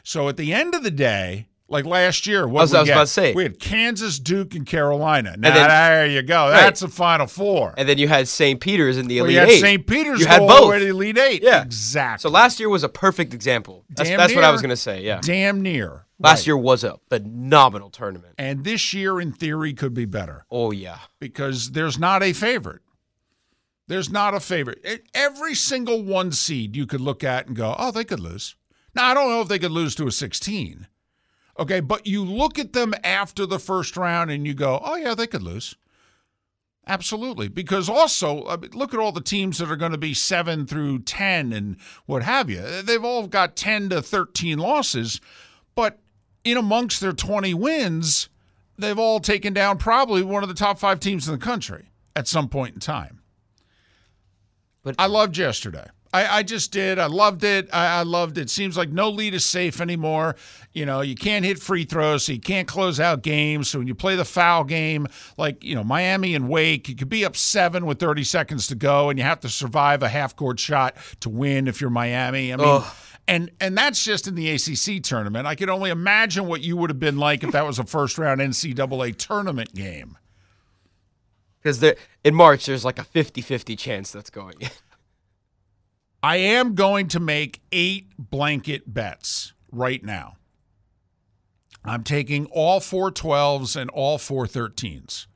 So 0.02 0.28
at 0.28 0.36
the 0.38 0.54
end 0.54 0.74
of 0.74 0.82
the 0.82 0.90
day, 0.90 1.48
like 1.68 1.84
last 1.84 2.26
year, 2.26 2.48
what 2.48 2.60
I 2.60 2.62
was, 2.62 2.72
we 2.72 2.78
I 2.78 2.80
was 2.80 2.88
get? 2.88 2.92
about 2.94 3.00
to 3.02 3.06
say. 3.08 3.34
we 3.34 3.42
had 3.42 3.60
Kansas, 3.60 4.18
Duke, 4.18 4.54
and 4.54 4.66
Carolina. 4.66 5.36
Now 5.38 5.54
then- 5.54 5.68
there 5.68 6.06
you 6.06 6.22
go. 6.22 6.44
Right. 6.48 6.52
That's 6.62 6.80
a 6.82 6.88
Final 6.88 7.26
Four. 7.26 7.74
And 7.76 7.86
then 7.88 7.98
you 7.98 8.08
had 8.08 8.26
St. 8.26 8.58
Peter's 8.60 8.96
in 8.96 9.06
the 9.06 9.16
Well, 9.20 9.26
Elite 9.26 9.34
you 9.34 9.40
had 9.40 9.48
Eight. 9.50 9.60
St. 9.60 9.86
Peter's 9.86 10.20
You 10.20 10.26
had 10.26 10.42
the 10.42 10.46
both. 10.46 10.80
the 10.80 10.86
Elite 10.88 11.18
Eight. 11.18 11.42
Yeah. 11.42 11.62
exactly. 11.62 12.22
So 12.22 12.30
last 12.30 12.58
year 12.58 12.68
was 12.70 12.82
a 12.82 12.88
perfect 12.88 13.34
example. 13.34 13.84
That's, 13.90 14.08
that's 14.08 14.34
what 14.34 14.44
I 14.44 14.50
was 14.50 14.62
going 14.62 14.70
to 14.70 14.76
say. 14.76 15.02
Yeah. 15.02 15.20
damn 15.22 15.60
near. 15.60 16.06
Last 16.22 16.40
Right. 16.40 16.46
year 16.48 16.56
was 16.58 16.84
a 16.84 16.98
phenomenal 17.08 17.88
tournament. 17.90 18.34
and 18.38 18.62
this 18.62 18.92
year, 18.92 19.18
in 19.20 19.32
theory, 19.32 19.72
could 19.72 19.94
be 19.94 20.04
better. 20.04 20.44
Oh 20.50 20.70
yeah. 20.70 20.98
because 21.18 21.72
there's 21.72 21.98
not 21.98 22.22
a 22.22 22.32
favorite. 22.32 22.82
There's 23.88 24.10
not 24.10 24.34
a 24.34 24.40
favorite. 24.40 25.08
Every 25.14 25.54
single 25.54 26.02
one 26.04 26.30
seed 26.30 26.76
you 26.76 26.86
could 26.86 27.00
look 27.00 27.24
at 27.24 27.46
and 27.48 27.56
go, 27.56 27.74
oh, 27.78 27.90
they 27.90 28.04
could 28.04 28.20
lose. 28.20 28.54
Now, 28.94 29.06
I 29.06 29.14
don't 29.14 29.28
know 29.30 29.40
if 29.40 29.48
they 29.48 29.58
could 29.58 29.72
lose 29.72 29.94
to 29.96 30.06
a 30.06 30.12
16. 30.12 30.86
Okay, 31.58 31.80
but 31.80 32.06
you 32.06 32.24
look 32.24 32.58
at 32.58 32.72
them 32.72 32.94
after 33.02 33.46
the 33.46 33.58
first 33.58 33.96
round 33.96 34.30
and 34.30 34.46
you 34.46 34.54
go, 34.54 34.80
oh, 34.84 34.94
yeah, 34.94 35.14
they 35.14 35.26
could 35.26 35.42
lose. 35.42 35.74
Absolutely. 36.86 37.48
Because 37.48 37.88
also, 37.88 38.46
I 38.46 38.56
mean, 38.56 38.70
look 38.72 38.94
at 38.94 39.00
all 39.00 39.12
the 39.12 39.20
teams 39.20 39.58
that 39.58 39.70
are 39.70 39.76
going 39.76 39.92
to 39.92 39.98
be 39.98 40.14
7 40.14 40.66
through 40.66 41.00
10 41.00 41.52
and 41.52 41.76
what 42.06 42.22
have 42.22 42.48
you. 42.48 42.82
They've 42.82 43.04
all 43.04 43.26
got 43.26 43.56
10 43.56 43.90
to 43.90 44.02
13 44.02 44.58
losses, 44.58 45.20
but 45.74 45.98
in 46.44 46.56
amongst 46.56 47.00
their 47.00 47.12
20 47.12 47.54
wins, 47.54 48.28
they've 48.78 48.98
all 48.98 49.20
taken 49.20 49.52
down 49.52 49.78
probably 49.78 50.22
one 50.22 50.42
of 50.42 50.48
the 50.48 50.54
top 50.54 50.78
five 50.78 51.00
teams 51.00 51.28
in 51.28 51.32
the 51.32 51.44
country 51.44 51.90
at 52.16 52.26
some 52.26 52.48
point 52.48 52.74
in 52.74 52.80
time. 52.80 53.20
But- 54.82 54.96
I 54.98 55.06
loved 55.06 55.36
yesterday. 55.36 55.86
I, 56.12 56.38
I 56.38 56.42
just 56.42 56.72
did. 56.72 56.98
I 56.98 57.06
loved 57.06 57.44
it. 57.44 57.68
I, 57.72 58.00
I 58.00 58.02
loved 58.02 58.36
it. 58.36 58.50
Seems 58.50 58.76
like 58.76 58.90
no 58.90 59.10
lead 59.10 59.32
is 59.32 59.44
safe 59.44 59.80
anymore. 59.80 60.34
You 60.72 60.84
know, 60.84 61.02
you 61.02 61.14
can't 61.14 61.44
hit 61.44 61.60
free 61.60 61.84
throws, 61.84 62.24
so 62.24 62.32
you 62.32 62.40
can't 62.40 62.66
close 62.66 62.98
out 62.98 63.22
games. 63.22 63.68
So 63.68 63.78
when 63.78 63.86
you 63.86 63.94
play 63.94 64.16
the 64.16 64.24
foul 64.24 64.64
game, 64.64 65.06
like, 65.36 65.62
you 65.62 65.76
know, 65.76 65.84
Miami 65.84 66.34
and 66.34 66.48
Wake, 66.48 66.88
you 66.88 66.96
could 66.96 67.08
be 67.08 67.24
up 67.24 67.36
seven 67.36 67.86
with 67.86 68.00
30 68.00 68.24
seconds 68.24 68.66
to 68.68 68.74
go, 68.74 69.08
and 69.08 69.18
you 69.20 69.24
have 69.24 69.40
to 69.40 69.48
survive 69.48 70.02
a 70.02 70.08
half 70.08 70.34
court 70.34 70.58
shot 70.58 70.96
to 71.20 71.28
win 71.28 71.68
if 71.68 71.80
you're 71.80 71.90
Miami. 71.90 72.52
I 72.52 72.56
mean. 72.56 72.66
And 73.30 73.48
and 73.60 73.78
that's 73.78 74.02
just 74.02 74.26
in 74.26 74.34
the 74.34 74.50
ACC 74.50 75.02
tournament. 75.04 75.46
I 75.46 75.54
can 75.54 75.70
only 75.70 75.90
imagine 75.90 76.46
what 76.46 76.62
you 76.62 76.76
would 76.76 76.90
have 76.90 76.98
been 76.98 77.16
like 77.16 77.44
if 77.44 77.52
that 77.52 77.64
was 77.64 77.78
a 77.78 77.84
first 77.84 78.18
round 78.18 78.40
NCAA 78.40 79.16
tournament 79.16 79.72
game. 79.72 80.18
Because 81.62 81.82
in 82.24 82.34
March 82.34 82.66
there's 82.66 82.84
like 82.84 82.98
a 82.98 83.04
50-50 83.04 83.78
chance 83.78 84.10
that's 84.10 84.30
going. 84.30 84.56
I 86.22 86.36
am 86.36 86.74
going 86.74 87.06
to 87.08 87.20
make 87.20 87.60
eight 87.70 88.08
blanket 88.18 88.92
bets 88.92 89.52
right 89.70 90.02
now. 90.04 90.36
I'm 91.84 92.02
taking 92.02 92.46
all 92.46 92.80
four 92.80 93.12
12s 93.12 93.80
and 93.80 93.90
all 93.90 94.18
four 94.18 94.46
13s. 94.46 95.26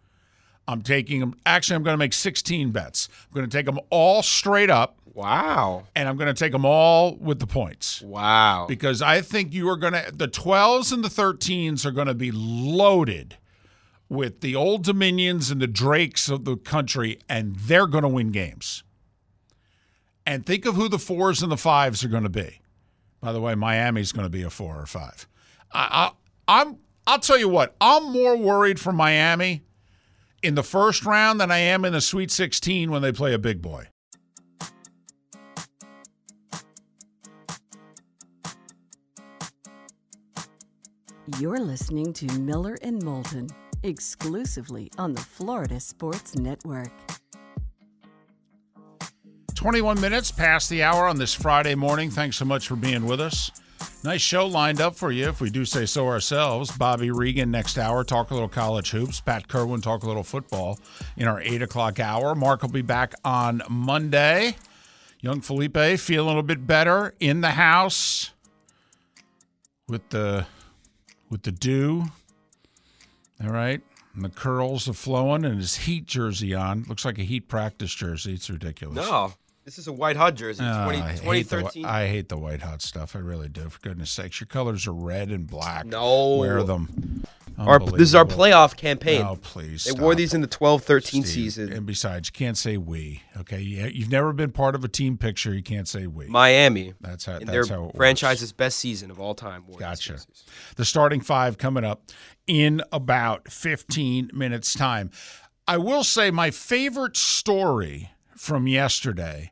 I'm 0.67 0.83
taking 0.83 1.21
them. 1.21 1.35
Actually, 1.47 1.77
I'm 1.77 1.83
going 1.85 1.95
to 1.95 1.99
make 1.99 2.13
16 2.13 2.71
bets. 2.71 3.09
I'm 3.27 3.35
going 3.35 3.49
to 3.49 3.57
take 3.57 3.67
them 3.67 3.79
all 3.91 4.23
straight 4.23 4.71
up, 4.71 4.99
wow. 5.15 5.85
and 5.95 6.09
I'm 6.09 6.17
going 6.17 6.33
to 6.33 6.39
take 6.39 6.53
them 6.53 6.65
all 6.65 7.17
with 7.17 7.39
the 7.39 7.47
points. 7.47 8.03
Wow. 8.03 8.67
because 8.69 9.03
I 9.03 9.21
think 9.21 9.53
you 9.53 9.69
are 9.69 9.77
going 9.77 9.95
to 9.95 10.13
the 10.13 10.29
12s 10.29 10.93
and 10.93 11.05
the 11.05 11.09
13s 11.09 11.87
are 11.87 11.91
going 11.91 12.07
to 12.07 12.15
be 12.15 12.31
loaded 12.33 13.37
with 14.09 14.41
the 14.41 14.55
old 14.55 14.85
dominions 14.85 15.51
and 15.51 15.61
the 15.61 15.67
drakes 15.67 16.29
of 16.29 16.45
the 16.45 16.57
country 16.57 17.19
and 17.29 17.57
they're 17.57 17.87
going 17.87 18.03
to 18.03 18.09
win 18.09 18.31
games. 18.31 18.83
And 20.27 20.47
think 20.47 20.65
of 20.67 20.75
who 20.75 20.89
the 20.89 20.97
4s 20.97 21.43
and 21.43 21.53
the 21.53 21.57
5s 21.57 22.05
are 22.05 22.09
going 22.09 22.23
to 22.23 22.29
be. 22.29 22.61
By 23.21 23.33
the 23.33 23.41
way, 23.41 23.55
Miami's 23.55 24.13
going 24.13 24.27
to 24.27 24.31
be 24.31 24.43
a 24.43 24.51
4 24.51 24.81
or 24.81 24.87
5. 24.87 25.29
I, 25.73 25.79
I 25.83 26.13
I'm 26.47 26.79
I'll 27.07 27.19
tell 27.19 27.39
you 27.39 27.49
what, 27.49 27.75
I'm 27.81 28.13
more 28.13 28.37
worried 28.37 28.81
for 28.81 28.93
Miami 28.93 29.63
in 30.43 30.55
the 30.55 30.63
first 30.63 31.05
round 31.05 31.41
than 31.41 31.51
I 31.51 31.59
am 31.59 31.85
in 31.85 31.93
the 31.93 32.01
Sweet 32.01 32.31
16 32.31 32.91
when 32.91 33.03
they 33.03 33.13
play 33.13 33.35
a 33.35 33.39
big 33.39 33.61
boy. 33.61 33.89
You're 41.41 41.59
listening 41.59 42.13
to 42.15 42.27
Miller 42.39 42.77
and 42.83 43.03
Moulton 43.03 43.49
exclusively 43.83 44.91
on 44.99 45.15
the 45.15 45.23
Florida 45.23 45.81
Sports 45.81 46.37
Network. 46.37 46.93
21 49.55 49.99
minutes 50.03 50.31
past 50.31 50.69
the 50.69 50.83
hour 50.83 51.07
on 51.07 51.17
this 51.17 51.33
Friday 51.33 51.75
morning. 51.75 52.11
Thanks 52.11 52.37
so 52.37 52.45
much 52.45 52.69
for 52.69 52.77
being 52.77 53.07
with 53.07 53.23
us. 53.23 53.51
Nice 54.05 54.21
show 54.21 54.47
lined 54.47 54.83
up 54.83 54.97
for 54.97 55.13
you, 55.13 55.31
if 55.31 55.41
we 55.41 55.49
do 55.49 55.65
say 55.65 55.87
so 55.87 56.07
ourselves. 56.09 56.71
Bobby 56.77 57.11
Regan 57.11 57.51
next 57.51 57.79
hour, 57.79 58.05
talk 58.05 58.31
a 58.31 58.35
little 58.35 58.47
college 58.47 58.91
hoops. 58.91 59.23
Pat 59.23 59.49
Kirwan, 59.49 59.81
talk 59.81 60.03
a 60.03 60.07
little 60.07 60.23
football 60.23 60.79
in 61.17 61.27
our 61.27 61.41
8 61.41 61.63
o'clock 61.63 62.01
hour. 62.01 62.35
Mark 62.35 62.61
will 62.61 62.69
be 62.69 62.83
back 62.83 63.15
on 63.25 63.63
Monday. 63.71 64.57
Young 65.23 65.41
Felipe 65.41 65.99
feeling 65.99 66.27
a 66.27 66.29
little 66.29 66.43
bit 66.43 66.67
better 66.67 67.15
in 67.19 67.41
the 67.41 67.53
house 67.53 68.33
with 69.89 70.07
the 70.11 70.47
with 71.31 71.43
the 71.43 71.53
dew. 71.53 72.05
All 73.43 73.51
right. 73.51 73.81
And 74.15 74.25
the 74.25 74.29
curls 74.29 74.89
are 74.89 74.93
flowing 74.93 75.45
and 75.45 75.59
his 75.59 75.75
heat 75.77 76.07
jersey 76.07 76.55
on. 76.55 76.85
Looks 76.89 77.05
like 77.05 77.19
a 77.19 77.23
heat 77.23 77.49
practice 77.49 77.93
jersey. 77.93 78.35
It's 78.35 78.49
ridiculous. 78.49 78.97
No. 78.97 79.33
This 79.65 79.79
is 79.79 79.89
a 79.89 79.93
white 79.93 80.17
hot 80.17 80.35
jersey. 80.35 80.63
Oh, 80.63 80.85
20, 80.85 80.99
I, 80.99 81.09
hate 81.09 81.17
the, 81.49 81.57
2013. 81.57 81.85
I 81.87 82.07
hate 82.07 82.29
the 82.29 82.37
white 82.37 82.61
hot 82.61 82.83
stuff. 82.83 83.17
I 83.17 83.21
really 83.21 83.49
do. 83.49 83.69
For 83.71 83.81
goodness 83.81 84.11
sakes, 84.11 84.39
your 84.39 84.47
colors 84.47 84.87
are 84.87 84.93
red 84.93 85.31
and 85.31 85.47
black. 85.47 85.87
No. 85.87 86.37
wear 86.37 86.63
them. 86.63 87.25
Our, 87.59 87.79
this 87.79 88.01
is 88.09 88.15
our 88.15 88.25
playoff 88.25 88.77
campaign. 88.77 89.23
Oh, 89.23 89.37
please. 89.37 89.85
they 89.85 89.93
wore 89.93 90.15
these 90.15 90.35
in 90.35 90.41
the 90.41 90.49
12-13 90.49 91.03
Steve. 91.05 91.27
season. 91.27 91.73
And 91.73 91.87
besides, 91.87 92.29
you 92.29 92.33
can't 92.33 92.59
say 92.59 92.77
we. 92.77 93.23
Okay, 93.39 93.61
you, 93.61 93.87
you've 93.87 94.11
never 94.11 94.33
been 94.33 94.51
part 94.51 94.75
of 94.75 94.85
a 94.85 94.89
team 94.89 95.17
picture. 95.17 95.55
You 95.55 95.63
can't 95.63 95.87
say 95.89 96.07
we. 96.07 96.27
Miami. 96.27 96.95
That's 97.01 97.25
how. 97.25 97.37
in 97.37 97.47
That's 97.47 97.69
their 97.69 97.79
how 97.79 97.87
it 97.91 97.97
franchise's 97.97 98.53
best 98.53 98.79
season 98.79 99.11
of 99.11 99.21
all 99.21 99.35
time. 99.35 99.65
Gotcha. 99.79 100.19
the 100.77 100.85
starting 100.85 101.21
five 101.21 101.59
coming 101.59 101.85
up 101.85 102.11
in 102.47 102.83
about 102.93 103.51
15 103.51 104.31
minutes 104.35 104.75
time 104.75 105.11
i 105.67 105.77
will 105.79 106.05
say 106.05 106.31
my 106.31 106.51
favorite 106.51 107.17
story 107.17 108.11
from 108.37 108.67
yesterday 108.69 109.51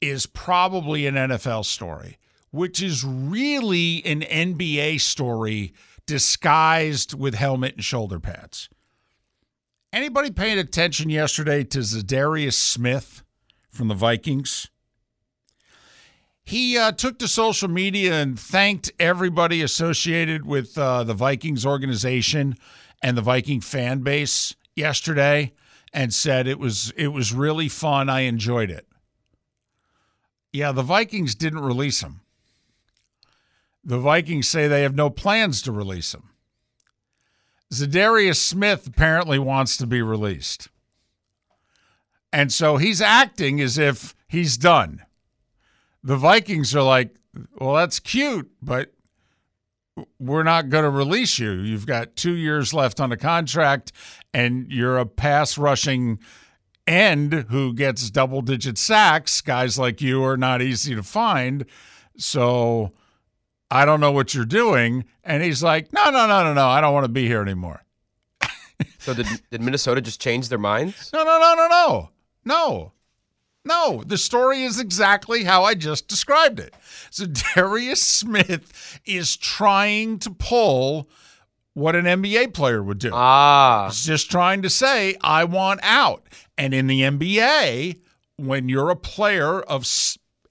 is 0.00 0.26
probably 0.26 1.06
an 1.06 1.14
nfl 1.14 1.64
story 1.64 2.18
which 2.50 2.82
is 2.82 3.04
really 3.04 4.04
an 4.04 4.22
nba 4.22 5.00
story 5.00 5.72
disguised 6.06 7.18
with 7.18 7.34
helmet 7.34 7.74
and 7.74 7.84
shoulder 7.84 8.20
pads 8.20 8.68
anybody 9.92 10.30
paying 10.30 10.58
attention 10.58 11.08
yesterday 11.08 11.64
to 11.64 11.78
zadarius 11.78 12.54
smith 12.54 13.22
from 13.70 13.88
the 13.88 13.94
vikings 13.94 14.68
he 16.44 16.76
uh, 16.76 16.92
took 16.92 17.18
to 17.20 17.28
social 17.28 17.68
media 17.68 18.20
and 18.20 18.38
thanked 18.38 18.92
everybody 18.98 19.62
associated 19.62 20.44
with 20.44 20.76
uh, 20.76 21.02
the 21.02 21.14
Vikings 21.14 21.64
organization 21.64 22.56
and 23.02 23.16
the 23.16 23.22
Viking 23.22 23.62
fan 23.62 24.00
base 24.00 24.54
yesterday, 24.76 25.52
and 25.92 26.12
said 26.12 26.46
it 26.46 26.58
was 26.58 26.92
it 26.96 27.08
was 27.08 27.32
really 27.32 27.68
fun. 27.68 28.10
I 28.10 28.20
enjoyed 28.20 28.70
it. 28.70 28.86
Yeah, 30.52 30.72
the 30.72 30.82
Vikings 30.82 31.34
didn't 31.34 31.60
release 31.60 32.02
him. 32.02 32.20
The 33.84 33.98
Vikings 33.98 34.48
say 34.48 34.66
they 34.66 34.82
have 34.82 34.94
no 34.94 35.10
plans 35.10 35.60
to 35.62 35.72
release 35.72 36.14
him. 36.14 36.30
Zadarius 37.72 38.36
Smith 38.36 38.86
apparently 38.86 39.38
wants 39.38 39.76
to 39.76 39.86
be 39.86 40.00
released. 40.00 40.68
And 42.32 42.52
so 42.52 42.76
he's 42.76 43.00
acting 43.00 43.60
as 43.60 43.78
if 43.78 44.14
he's 44.28 44.56
done 44.56 45.02
the 46.04 46.16
Vikings 46.18 46.76
are 46.76 46.82
like, 46.82 47.16
well, 47.58 47.74
that's 47.74 47.98
cute, 47.98 48.50
but 48.62 48.92
we're 50.20 50.42
not 50.42 50.68
going 50.68 50.84
to 50.84 50.90
release 50.90 51.38
you. 51.38 51.52
You've 51.52 51.86
got 51.86 52.14
two 52.14 52.34
years 52.34 52.74
left 52.74 53.00
on 53.00 53.10
the 53.10 53.16
contract, 53.16 53.90
and 54.34 54.70
you're 54.70 54.98
a 54.98 55.06
pass 55.06 55.56
rushing 55.56 56.18
end 56.86 57.46
who 57.48 57.72
gets 57.72 58.10
double 58.10 58.42
digit 58.42 58.76
sacks. 58.76 59.40
Guys 59.40 59.78
like 59.78 60.02
you 60.02 60.22
are 60.22 60.36
not 60.36 60.60
easy 60.60 60.94
to 60.94 61.02
find. 61.02 61.64
So 62.18 62.92
I 63.70 63.84
don't 63.84 64.00
know 64.00 64.12
what 64.12 64.34
you're 64.34 64.44
doing. 64.44 65.04
And 65.22 65.42
he's 65.42 65.62
like, 65.62 65.92
no, 65.92 66.10
no, 66.10 66.26
no, 66.26 66.44
no, 66.44 66.54
no. 66.54 66.68
I 66.68 66.80
don't 66.80 66.94
want 66.94 67.04
to 67.04 67.12
be 67.12 67.26
here 67.26 67.42
anymore. 67.42 67.82
so 68.98 69.14
did, 69.14 69.26
did 69.50 69.60
Minnesota 69.60 70.00
just 70.00 70.20
change 70.20 70.48
their 70.48 70.58
minds? 70.58 71.10
No, 71.12 71.24
no, 71.24 71.38
no, 71.38 71.54
no, 71.54 71.68
no. 71.68 72.10
No. 72.44 72.92
No, 73.66 74.02
the 74.04 74.18
story 74.18 74.62
is 74.62 74.78
exactly 74.78 75.44
how 75.44 75.64
I 75.64 75.74
just 75.74 76.06
described 76.06 76.60
it. 76.60 76.74
So 77.10 77.26
Darius 77.54 78.02
Smith 78.02 79.00
is 79.06 79.36
trying 79.36 80.18
to 80.20 80.30
pull 80.30 81.08
what 81.72 81.96
an 81.96 82.04
NBA 82.04 82.52
player 82.52 82.82
would 82.82 82.98
do. 82.98 83.10
Ah. 83.12 83.86
He's 83.88 84.04
just 84.04 84.30
trying 84.30 84.62
to 84.62 84.70
say, 84.70 85.16
I 85.22 85.44
want 85.44 85.80
out. 85.82 86.28
And 86.58 86.74
in 86.74 86.86
the 86.86 87.00
NBA, 87.00 88.00
when 88.36 88.68
you're 88.68 88.90
a 88.90 88.96
player 88.96 89.60
of 89.60 89.86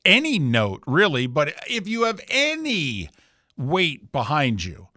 any 0.06 0.40
note, 0.40 0.84
really, 0.86 1.28
but 1.28 1.54
if 1.68 1.88
you 1.88 2.04
have 2.04 2.20
any 2.30 3.10
weight 3.58 4.12
behind 4.12 4.64
you, 4.64 4.90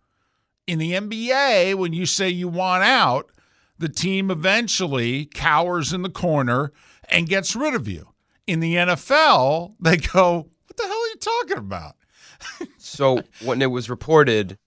in 0.66 0.78
the 0.78 0.92
NBA, 0.92 1.74
when 1.76 1.92
you 1.92 2.06
say 2.06 2.28
you 2.28 2.48
want 2.48 2.82
out, 2.82 3.30
the 3.78 3.88
team 3.88 4.30
eventually 4.30 5.26
cowers 5.26 5.92
in 5.92 6.02
the 6.02 6.10
corner 6.10 6.72
and 7.08 7.28
gets 7.28 7.54
rid 7.54 7.74
of 7.74 7.86
you. 7.86 8.08
In 8.46 8.60
the 8.60 8.74
NFL, 8.74 9.74
they 9.80 9.96
go, 9.96 10.48
What 10.66 10.76
the 10.76 10.82
hell 10.84 10.92
are 10.92 11.08
you 11.08 11.16
talking 11.16 11.58
about? 11.58 11.96
so 12.78 13.20
when 13.44 13.62
it 13.62 13.70
was 13.70 13.90
reported 13.90 14.58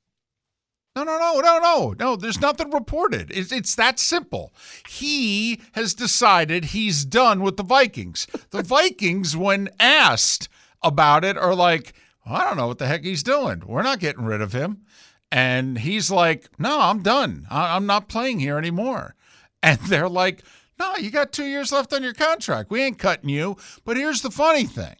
no, 1.03 1.17
no, 1.17 1.39
no, 1.39 1.41
no, 1.41 1.59
no, 1.59 1.95
no. 1.97 2.15
There's 2.15 2.41
nothing 2.41 2.71
reported. 2.71 3.31
It's, 3.31 3.51
it's 3.51 3.75
that 3.75 3.99
simple. 3.99 4.53
He 4.87 5.61
has 5.73 5.93
decided 5.93 6.65
he's 6.65 7.05
done 7.05 7.41
with 7.41 7.57
the 7.57 7.63
Vikings. 7.63 8.27
The 8.51 8.63
Vikings, 8.63 9.35
when 9.35 9.69
asked 9.79 10.49
about 10.81 11.23
it, 11.23 11.37
are 11.37 11.55
like, 11.55 11.93
I 12.25 12.43
don't 12.43 12.57
know 12.57 12.67
what 12.67 12.77
the 12.77 12.87
heck 12.87 13.03
he's 13.03 13.23
doing. 13.23 13.63
We're 13.65 13.83
not 13.83 13.99
getting 13.99 14.25
rid 14.25 14.41
of 14.41 14.53
him. 14.53 14.85
And 15.31 15.79
he's 15.79 16.09
like, 16.09 16.49
No, 16.57 16.79
I'm 16.79 17.01
done. 17.01 17.45
I'm 17.49 17.85
not 17.85 18.09
playing 18.09 18.39
here 18.39 18.57
anymore. 18.57 19.15
And 19.61 19.79
they're 19.87 20.09
like, 20.09 20.43
No, 20.79 20.95
you 20.95 21.11
got 21.11 21.31
two 21.31 21.45
years 21.45 21.71
left 21.71 21.93
on 21.93 22.03
your 22.03 22.13
contract. 22.13 22.71
We 22.71 22.81
ain't 22.81 22.99
cutting 22.99 23.29
you. 23.29 23.57
But 23.83 23.97
here's 23.97 24.21
the 24.21 24.31
funny 24.31 24.65
thing 24.65 24.95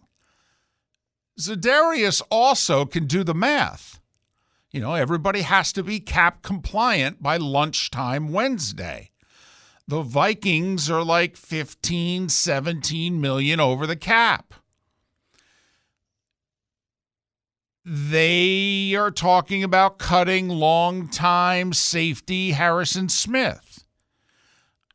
Za'Darius 1.39 2.22
also 2.29 2.86
can 2.86 3.06
do 3.06 3.24
the 3.24 3.34
math. 3.34 4.00
You 4.71 4.81
know, 4.81 4.93
everybody 4.93 5.41
has 5.41 5.73
to 5.73 5.83
be 5.83 5.99
cap 5.99 6.43
compliant 6.43 7.23
by 7.23 7.38
lunchtime 7.38 8.31
Wednesday. 8.31 9.09
The 9.88 10.03
Vikings 10.03 10.91
are 10.91 11.03
like 11.03 11.35
15, 11.35 12.29
17 12.29 13.19
million 13.19 13.59
over 13.59 13.88
the 13.88 13.95
cap. 13.95 14.53
They 17.83 18.93
are 18.93 19.09
talking 19.09 19.63
about 19.63 19.97
cutting 19.97 20.49
long-time 20.49 21.73
safety 21.73 22.51
Harrison 22.51 23.09
Smith. 23.09 23.83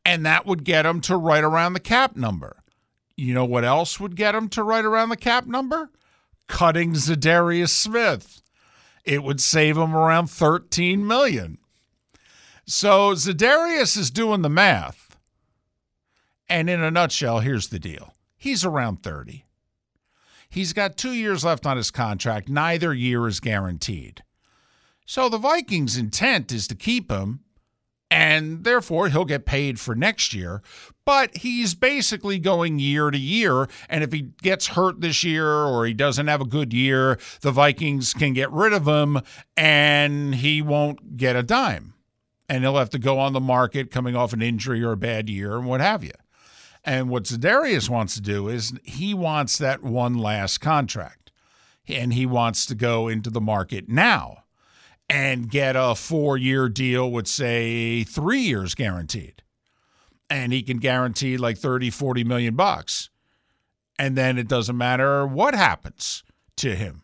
And 0.04 0.24
that 0.24 0.46
would 0.46 0.62
get 0.62 0.82
them 0.82 1.00
to 1.00 1.16
right 1.16 1.42
around 1.42 1.72
the 1.72 1.80
cap 1.80 2.14
number. 2.14 2.62
You 3.16 3.34
know 3.34 3.44
what 3.44 3.64
else 3.64 3.98
would 3.98 4.14
get 4.14 4.32
them 4.32 4.48
to 4.50 4.62
right 4.62 4.84
around 4.84 5.08
the 5.08 5.16
cap 5.16 5.46
number? 5.46 5.90
Cutting 6.46 6.92
Za'Darius 6.92 7.70
Smith 7.70 8.43
it 9.04 9.22
would 9.22 9.40
save 9.40 9.76
him 9.76 9.94
around 9.94 10.28
13 10.28 11.06
million. 11.06 11.58
So 12.66 13.12
Za'Darius 13.12 13.96
is 13.96 14.10
doing 14.10 14.42
the 14.42 14.48
math. 14.48 15.18
And 16.48 16.68
in 16.68 16.82
a 16.82 16.90
nutshell, 16.90 17.40
here's 17.40 17.68
the 17.68 17.78
deal. 17.78 18.14
He's 18.36 18.64
around 18.64 19.02
30. 19.02 19.44
He's 20.48 20.72
got 20.72 20.96
2 20.96 21.12
years 21.12 21.44
left 21.44 21.66
on 21.66 21.76
his 21.76 21.90
contract. 21.90 22.48
Neither 22.48 22.92
year 22.94 23.26
is 23.26 23.40
guaranteed. 23.40 24.22
So 25.06 25.28
the 25.28 25.38
Vikings' 25.38 25.96
intent 25.96 26.52
is 26.52 26.66
to 26.68 26.74
keep 26.74 27.10
him 27.10 27.43
and 28.14 28.62
therefore 28.62 29.08
he'll 29.08 29.24
get 29.24 29.44
paid 29.44 29.80
for 29.80 29.96
next 29.96 30.32
year. 30.32 30.62
But 31.04 31.36
he's 31.38 31.74
basically 31.74 32.38
going 32.38 32.78
year 32.78 33.10
to 33.10 33.18
year. 33.18 33.68
And 33.88 34.04
if 34.04 34.12
he 34.12 34.28
gets 34.40 34.68
hurt 34.68 35.00
this 35.00 35.24
year 35.24 35.52
or 35.52 35.84
he 35.84 35.94
doesn't 35.94 36.28
have 36.28 36.40
a 36.40 36.46
good 36.46 36.72
year, 36.72 37.18
the 37.40 37.50
Vikings 37.50 38.14
can 38.14 38.32
get 38.32 38.52
rid 38.52 38.72
of 38.72 38.86
him 38.86 39.20
and 39.56 40.36
he 40.36 40.62
won't 40.62 41.16
get 41.16 41.34
a 41.34 41.42
dime. 41.42 41.94
And 42.48 42.62
he'll 42.62 42.76
have 42.76 42.90
to 42.90 43.00
go 43.00 43.18
on 43.18 43.32
the 43.32 43.40
market 43.40 43.90
coming 43.90 44.14
off 44.14 44.32
an 44.32 44.42
injury 44.42 44.80
or 44.84 44.92
a 44.92 44.96
bad 44.96 45.28
year 45.28 45.56
and 45.56 45.66
what 45.66 45.80
have 45.80 46.04
you. 46.04 46.12
And 46.84 47.10
what 47.10 47.24
Za'Darius 47.24 47.88
wants 47.88 48.14
to 48.14 48.20
do 48.20 48.46
is 48.46 48.74
he 48.84 49.12
wants 49.12 49.58
that 49.58 49.82
one 49.82 50.16
last 50.16 50.58
contract. 50.58 51.32
And 51.88 52.14
he 52.14 52.26
wants 52.26 52.64
to 52.66 52.76
go 52.76 53.08
into 53.08 53.28
the 53.28 53.40
market 53.40 53.88
now 53.88 54.43
and 55.08 55.50
get 55.50 55.76
a 55.76 55.94
four 55.94 56.36
year 56.36 56.68
deal 56.68 57.10
with, 57.10 57.26
say, 57.26 58.04
three 58.04 58.40
years 58.40 58.74
guaranteed. 58.74 59.42
And 60.30 60.52
he 60.52 60.62
can 60.62 60.78
guarantee 60.78 61.36
like 61.36 61.58
30, 61.58 61.90
40 61.90 62.24
million 62.24 62.56
bucks. 62.56 63.10
And 63.98 64.16
then 64.16 64.38
it 64.38 64.48
doesn't 64.48 64.76
matter 64.76 65.26
what 65.26 65.54
happens 65.54 66.24
to 66.56 66.74
him 66.74 67.02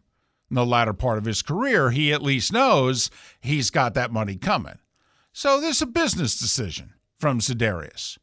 in 0.50 0.56
the 0.56 0.66
latter 0.66 0.92
part 0.92 1.18
of 1.18 1.24
his 1.24 1.42
career. 1.42 1.90
He 1.90 2.12
at 2.12 2.22
least 2.22 2.52
knows 2.52 3.10
he's 3.40 3.70
got 3.70 3.94
that 3.94 4.12
money 4.12 4.36
coming. 4.36 4.78
So 5.32 5.60
this 5.60 5.76
is 5.76 5.82
a 5.82 5.86
business 5.86 6.38
decision 6.38 6.94
from 7.18 7.38
Za'Darius. 7.38 8.18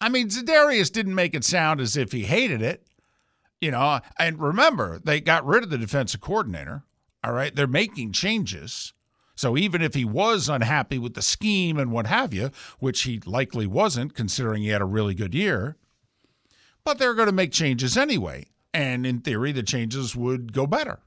I 0.00 0.08
mean, 0.08 0.28
Za'Darius 0.28 0.92
didn't 0.92 1.14
make 1.14 1.34
it 1.34 1.44
sound 1.44 1.80
as 1.80 1.96
if 1.96 2.12
he 2.12 2.24
hated 2.24 2.62
it. 2.62 2.86
You 3.60 3.70
know, 3.70 4.00
and 4.18 4.40
remember, 4.40 5.00
they 5.04 5.20
got 5.20 5.44
rid 5.44 5.62
of 5.62 5.70
the 5.70 5.76
defensive 5.76 6.22
coordinator. 6.22 6.84
All 7.22 7.32
right. 7.32 7.54
They're 7.54 7.66
making 7.66 8.12
changes. 8.12 8.92
So 9.34 9.56
even 9.56 9.80
if 9.80 9.94
he 9.94 10.04
was 10.04 10.48
unhappy 10.48 10.98
with 10.98 11.14
the 11.14 11.22
scheme 11.22 11.78
and 11.78 11.92
what 11.92 12.06
have 12.06 12.34
you, 12.34 12.50
which 12.78 13.02
he 13.02 13.20
likely 13.24 13.66
wasn't, 13.66 14.14
considering 14.14 14.62
he 14.62 14.68
had 14.68 14.82
a 14.82 14.86
really 14.86 15.14
good 15.14 15.34
year, 15.34 15.76
but 16.84 16.98
they're 16.98 17.14
going 17.14 17.26
to 17.26 17.32
make 17.32 17.52
changes 17.52 17.96
anyway. 17.96 18.46
And 18.74 19.06
in 19.06 19.20
theory, 19.20 19.52
the 19.52 19.62
changes 19.62 20.14
would 20.14 20.52
go 20.52 20.66
better. 20.66 21.00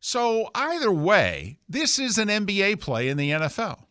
So 0.00 0.50
either 0.54 0.90
way, 0.90 1.58
this 1.68 2.00
is 2.00 2.18
an 2.18 2.28
NBA 2.28 2.80
play 2.80 3.08
in 3.08 3.16
the 3.16 3.30
NFL. 3.30 3.84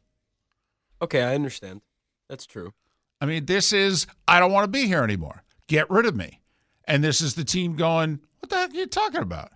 Okay, 1.01 1.23
I 1.23 1.33
understand. 1.33 1.81
That's 2.27 2.45
true. 2.45 2.73
I 3.21 3.25
mean, 3.25 3.45
this 3.45 3.71
is, 3.71 4.07
I 4.27 4.39
don't 4.39 4.51
want 4.51 4.65
to 4.65 4.79
be 4.79 4.87
here 4.87 5.03
anymore. 5.03 5.43
Get 5.67 5.89
rid 5.89 6.05
of 6.05 6.15
me. 6.15 6.41
And 6.85 7.01
this 7.01 7.21
is 7.21 7.35
the 7.35 7.45
team 7.45 7.77
going, 7.77 8.19
what 8.39 8.49
the 8.49 8.57
heck 8.57 8.71
are 8.71 8.75
you 8.75 8.87
talking 8.87 9.21
about? 9.21 9.51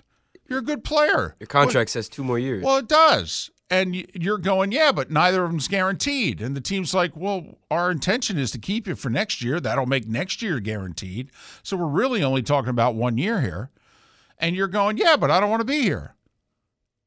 You're 0.48 0.60
a 0.60 0.64
good 0.64 0.84
player. 0.84 1.36
Your 1.40 1.48
contract 1.48 1.90
well, 1.90 1.94
says 1.94 2.10
two 2.10 2.24
more 2.24 2.40
years. 2.40 2.64
Well, 2.64 2.78
it 2.78 2.88
does. 2.88 3.50
And 3.70 3.96
you're 4.14 4.38
going, 4.38 4.72
yeah, 4.72 4.92
but 4.92 5.10
neither 5.10 5.44
of 5.44 5.50
them's 5.50 5.68
guaranteed. 5.68 6.40
And 6.40 6.56
the 6.56 6.62
team's 6.62 6.94
like, 6.94 7.18
well, 7.18 7.58
our 7.72 7.90
intention 7.90 8.38
is 8.38 8.52
to 8.52 8.60
keep 8.60 8.88
you 8.88 8.96
for 8.96 9.10
next 9.10 9.42
year. 9.42 9.60
That'll 9.60 9.88
make 9.88 10.08
next 10.08 10.44
year 10.44 10.60
guaranteed. 10.60 11.32
So 11.64 11.76
we're 11.76 11.88
really 11.88 12.24
only 12.24 12.44
talking 12.44 12.70
about 12.70 12.94
one 12.94 13.18
year 13.18 13.42
here. 13.42 13.72
And 14.38 14.56
you're 14.56 14.68
going, 14.68 14.98
yeah, 14.98 15.16
but 15.16 15.32
I 15.32 15.40
don't 15.40 15.50
want 15.50 15.62
to 15.62 15.66
be 15.66 15.82
here. 15.82 16.14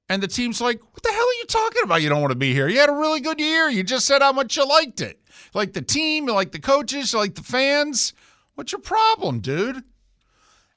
And 0.09 0.23
the 0.23 0.27
team's 0.27 0.61
like, 0.61 0.81
what 0.81 1.03
the 1.03 1.11
hell 1.11 1.21
are 1.21 1.39
you 1.39 1.45
talking 1.47 1.83
about? 1.85 2.03
You 2.03 2.09
don't 2.09 2.23
want 2.23 2.33
to 2.33 2.39
be 2.39 2.55
here. 2.55 2.67
You 2.67 2.81
had 2.81 2.89
a 2.89 2.95
really 2.95 3.21
good 3.21 3.39
year. 3.39 3.69
You 3.69 3.85
just 3.85 4.07
said 4.07 4.23
how 4.23 4.33
much 4.33 4.57
you 4.57 4.67
liked 4.67 5.01
it. 5.01 5.21
Like 5.55 5.75
the 5.75 5.83
team, 5.83 6.27
you 6.27 6.33
like 6.33 6.53
the 6.53 6.59
coaches, 6.59 7.13
you 7.13 7.19
like 7.19 7.35
the 7.35 7.43
fans. 7.43 8.15
What's 8.55 8.73
your 8.73 8.81
problem, 8.81 9.41
dude? 9.41 9.85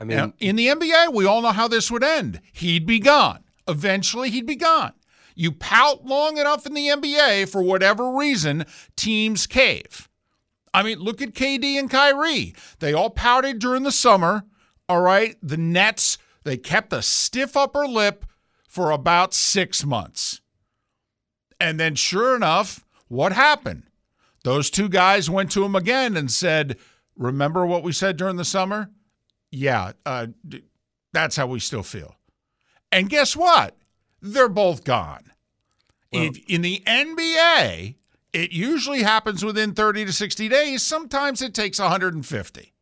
I 0.01 0.03
mean, 0.03 0.17
now, 0.17 0.33
in 0.39 0.55
the 0.55 0.65
NBA, 0.65 1.13
we 1.13 1.27
all 1.27 1.43
know 1.43 1.51
how 1.51 1.67
this 1.67 1.91
would 1.91 2.03
end. 2.03 2.41
He'd 2.53 2.87
be 2.87 2.97
gone. 2.97 3.43
Eventually, 3.67 4.31
he'd 4.31 4.47
be 4.47 4.55
gone. 4.55 4.93
You 5.35 5.51
pout 5.51 6.05
long 6.05 6.39
enough 6.39 6.65
in 6.65 6.73
the 6.73 6.87
NBA, 6.87 7.47
for 7.49 7.61
whatever 7.61 8.11
reason, 8.17 8.65
teams 8.95 9.45
cave. 9.45 10.09
I 10.73 10.81
mean, 10.81 10.97
look 10.97 11.21
at 11.21 11.35
KD 11.35 11.77
and 11.77 11.87
Kyrie. 11.87 12.55
They 12.79 12.93
all 12.93 13.11
pouted 13.11 13.59
during 13.59 13.83
the 13.83 13.91
summer. 13.91 14.43
All 14.89 15.01
right. 15.01 15.35
The 15.43 15.57
Nets, 15.57 16.17
they 16.43 16.57
kept 16.57 16.93
a 16.93 17.03
stiff 17.03 17.55
upper 17.55 17.85
lip 17.85 18.25
for 18.67 18.89
about 18.89 19.35
six 19.35 19.85
months. 19.85 20.41
And 21.59 21.79
then, 21.79 21.93
sure 21.93 22.35
enough, 22.35 22.83
what 23.07 23.33
happened? 23.33 23.83
Those 24.43 24.71
two 24.71 24.89
guys 24.89 25.29
went 25.29 25.51
to 25.51 25.63
him 25.63 25.75
again 25.75 26.17
and 26.17 26.31
said, 26.31 26.77
Remember 27.15 27.67
what 27.67 27.83
we 27.83 27.91
said 27.91 28.17
during 28.17 28.37
the 28.37 28.45
summer? 28.45 28.89
Yeah, 29.51 29.91
uh, 30.05 30.27
that's 31.13 31.35
how 31.35 31.47
we 31.47 31.59
still 31.59 31.83
feel. 31.83 32.15
And 32.91 33.09
guess 33.09 33.35
what? 33.35 33.77
They're 34.21 34.49
both 34.49 34.83
gone. 34.83 35.31
Well, 36.11 36.23
if, 36.23 36.37
in 36.47 36.61
the 36.61 36.83
NBA, 36.85 37.95
it 38.33 38.51
usually 38.51 39.03
happens 39.03 39.43
within 39.43 39.73
30 39.73 40.05
to 40.05 40.13
60 40.13 40.49
days. 40.49 40.83
Sometimes 40.83 41.41
it 41.41 41.53
takes 41.53 41.79
150. 41.79 42.73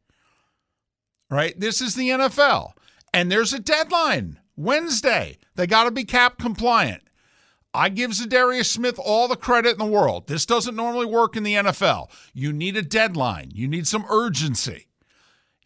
Right? 1.30 1.60
This 1.60 1.82
is 1.82 1.96
the 1.96 2.10
NFL. 2.10 2.74
And 3.14 3.32
there's 3.32 3.54
a 3.54 3.60
deadline 3.60 4.40
Wednesday, 4.60 5.38
they 5.56 5.66
got 5.66 5.86
to 5.86 5.92
be 5.92 6.04
cap 6.04 6.38
compliant. 6.38 7.02
I 7.74 7.88
give 7.88 8.12
Za'Darius 8.12 8.66
Smith 8.66 9.00
all 9.00 9.30
the 9.30 9.38
credit 9.38 9.72
in 9.72 9.78
the 9.78 9.86
world. 9.86 10.28
This 10.28 10.46
doesn't 10.46 10.76
normally 10.76 11.06
work 11.06 11.38
in 11.38 11.44
the 11.44 11.54
NFL. 11.54 12.10
You 12.34 12.52
need 12.52 12.76
a 12.76 12.82
deadline, 12.82 13.52
you 13.54 13.70
need 13.70 13.88
some 13.88 14.06
urgency. 14.10 14.89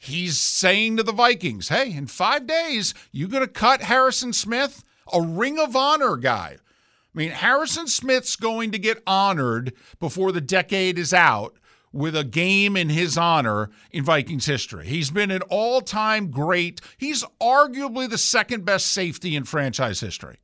He's 0.04 0.38
saying 0.38 0.98
to 0.98 1.04
the 1.04 1.14
Vikings, 1.14 1.70
hey, 1.70 1.94
in 1.94 2.08
five 2.08 2.46
days, 2.46 2.94
you're 3.14 3.30
going 3.30 3.42
to 3.46 3.48
cut 3.48 3.82
Harrison 3.82 4.34
Smith, 4.34 4.84
a 5.14 5.22
Ring 5.22 5.58
of 5.58 5.78
Honor 5.78 6.18
guy. 6.18 6.58
I 6.58 7.18
mean, 7.18 7.32
Harrison 7.32 7.88
Smith's 7.88 8.36
going 8.36 8.74
to 8.74 8.78
get 8.78 9.02
honored 9.08 9.72
before 10.02 10.34
the 10.34 10.42
decade 10.42 11.00
is 11.00 11.14
out 11.14 11.56
with 11.94 12.18
a 12.18 12.26
game 12.26 12.76
in 12.76 12.90
his 12.90 13.18
honor 13.18 13.70
in 13.92 14.04
Vikings 14.04 14.46
history. 14.46 14.86
He's 14.88 15.10
been 15.10 15.32
an 15.32 15.42
all 15.44 15.80
time 15.80 16.32
great. 16.32 16.82
He's 16.98 17.24
arguably 17.42 18.10
the 18.10 18.18
second 18.18 18.66
best 18.66 18.88
safety 18.88 19.38
in 19.38 19.46
franchise 19.46 20.02
history. 20.02 20.40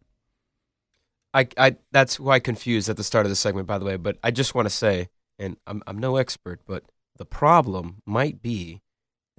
I, 1.33 1.49
I 1.57 1.75
that's 1.91 2.15
who 2.15 2.29
I 2.29 2.39
confused 2.39 2.87
at 2.87 2.95
the 2.95 3.03
start 3.03 3.25
of 3.25 3.29
the 3.29 3.35
segment, 3.35 3.67
by 3.67 3.77
the 3.77 3.83
way. 3.83 3.97
But 3.97 4.19
I 4.23 4.31
just 4.31 4.55
want 4.55 4.67
to 4.67 4.73
say, 4.73 5.09
and 5.37 5.57
I'm 5.67 5.83
I'm 5.85 5.97
no 5.97 6.15
expert, 6.15 6.61
but 6.65 6.85
the 7.17 7.25
problem 7.25 8.01
might 8.05 8.41
be 8.41 8.81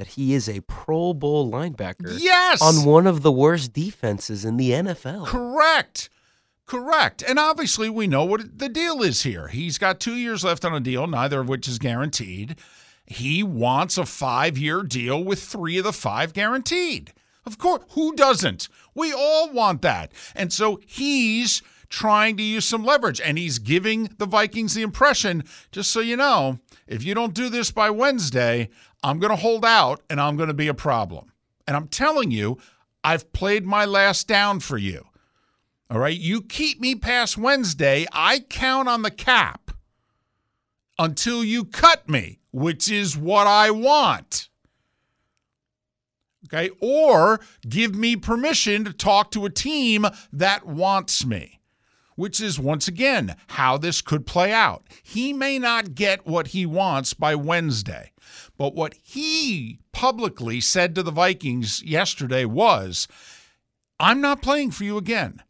that 0.01 0.09
he 0.09 0.33
is 0.33 0.49
a 0.49 0.63
Pro 0.63 1.13
Bowl 1.13 1.53
linebacker. 1.53 2.17
Yes, 2.19 2.63
on 2.63 2.87
one 2.87 3.07
of 3.07 3.21
the 3.21 3.31
worst 3.31 3.75
defenses 3.75 4.47
in 4.47 4.57
the 4.57 4.71
NFL. 4.71 5.27
Correct. 5.27 6.09
Correct. 6.65 7.23
And 7.29 7.39
obviously, 7.39 7.91
we 7.91 8.07
know 8.07 8.25
what 8.25 8.59
the 8.59 8.71
deal 8.71 9.03
is 9.03 9.25
here. 9.25 9.49
He's 9.49 9.77
got 9.77 10.01
two 10.01 10.15
years 10.15 10.43
left 10.43 10.65
on 10.65 10.75
a 10.75 10.81
deal, 10.81 11.07
neither 11.07 11.41
of 11.41 11.51
which 11.51 11.69
is 11.69 11.79
guaranteed. 11.79 12.57
He 13.05 13.43
wants 13.43 13.99
a 13.99 14.07
five 14.07 14.57
year 14.57 14.83
deal 14.83 15.23
with 15.23 15.43
three 15.43 15.77
of 15.77 15.85
the 15.85 15.93
five 15.93 16.33
guaranteed. 16.33 17.13
Of 17.45 17.59
course, 17.59 17.83
who 17.91 18.17
doesn't? 18.17 18.71
We 18.95 19.13
all 19.13 19.53
want 19.53 19.83
that. 19.83 20.13
And 20.35 20.51
so 20.51 20.81
he's 20.87 21.61
trying 21.90 22.37
to 22.38 22.42
use 22.42 22.66
some 22.66 22.85
leverage. 22.85 23.20
And 23.20 23.37
he's 23.37 23.59
giving 23.59 24.11
the 24.16 24.26
Vikings 24.26 24.74
the 24.74 24.83
impression 24.83 25.44
just 25.72 25.90
so 25.90 26.00
you 26.00 26.16
know, 26.16 26.61
if 26.87 27.05
you 27.05 27.14
don't 27.14 27.35
do 27.35 27.50
this 27.50 27.70
by 27.70 27.90
Wednesday, 27.90 28.70
I'm 29.03 29.18
going 29.18 29.31
to 29.31 29.37
hold 29.37 29.64
out 29.64 30.03
and 30.09 30.20
I'm 30.20 30.37
going 30.37 30.48
to 30.48 30.55
be 30.55 30.68
a 30.68 30.74
problem. 30.74 31.33
And 31.66 31.76
I'm 31.76 31.88
telling 31.88 32.31
you, 32.31 32.59
I've 33.05 33.33
played 33.33 33.66
my 33.66 33.85
last 33.85 34.26
down 34.26 34.61
for 34.61 34.79
you. 34.79 35.05
All 35.90 35.98
right. 35.98 36.18
You 36.18 36.42
keep 36.42 36.81
me 36.81 36.94
past 36.94 37.37
Wednesday, 37.37 38.07
I 38.12 38.40
count 38.40 38.88
on 38.88 39.03
the 39.03 39.11
cap 39.11 39.72
until 40.98 41.42
you 41.42 41.64
cut 41.64 42.09
me, 42.09 42.38
which 42.53 42.90
is 42.90 43.16
what 43.16 43.46
I 43.46 43.70
want. 43.70 44.48
Okay. 46.46 46.70
Or 46.81 47.40
give 47.68 47.94
me 47.94 48.16
permission 48.16 48.85
to 48.85 48.92
talk 48.92 49.31
to 49.33 49.44
a 49.44 49.50
team 49.50 50.07
that 50.33 50.66
wants 50.66 51.24
me 51.24 51.60
which 52.20 52.38
is 52.38 52.61
once 52.61 52.87
again 52.87 53.35
how 53.46 53.78
this 53.78 54.02
could 54.02 54.26
play 54.26 54.52
out. 54.52 54.87
He 55.02 55.33
may 55.33 55.59
not 55.59 55.94
get 55.94 56.26
what 56.26 56.48
he 56.48 56.66
wants 56.66 57.14
by 57.14 57.35
Wednesday, 57.35 58.12
but 58.59 58.74
what 58.74 58.94
he 59.02 59.78
publicly 59.90 60.61
said 60.61 60.94
to 60.94 61.02
the 61.02 61.11
Vikings 61.11 61.83
yesterday 61.83 62.44
was 62.44 63.09
I'm 63.98 64.20
not 64.20 64.42
playing 64.42 64.72
for 64.72 64.85
you 64.85 64.98
again. 64.98 65.42